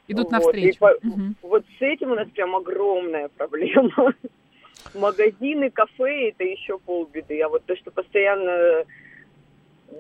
[0.08, 0.76] Идут Вот, навстречу.
[0.76, 0.98] и по-
[1.44, 4.12] Вот с этим у нас прям огромная проблема.
[4.96, 7.40] Магазины, кафе это еще полбеды.
[7.42, 8.86] А вот то, что постоянно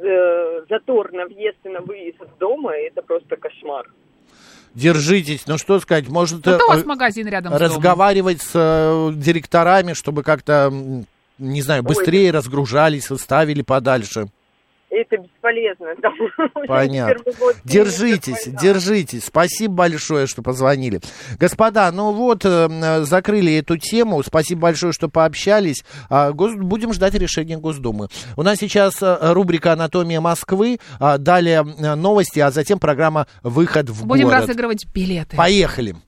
[0.02, 3.86] э, затор на въезд и на выезд из дома, это просто кошмар.
[4.76, 5.48] Держитесь.
[5.48, 9.94] Ну что сказать, может Зато у э, вас магазин рядом с разговаривать с э, директорами,
[9.94, 10.72] чтобы как-то,
[11.40, 14.28] не знаю, быстрее разгружались, ставили подальше.
[14.96, 15.88] Это бесполезно.
[16.68, 17.32] Понятно.
[17.38, 19.26] год Держитесь, держитесь.
[19.26, 21.02] Спасибо большое, что позвонили.
[21.38, 24.24] Господа, ну вот, э, э, закрыли эту тему.
[24.24, 25.84] Спасибо большое, что пообщались.
[26.10, 28.08] А, Будем ждать решения Госдумы.
[28.38, 33.90] У нас сейчас э, рубрика «Анатомия Москвы», а далее э, новости, а затем программа «Выход
[33.90, 34.42] в Будем город».
[34.42, 35.36] разыгрывать билеты.
[35.36, 35.96] Поехали.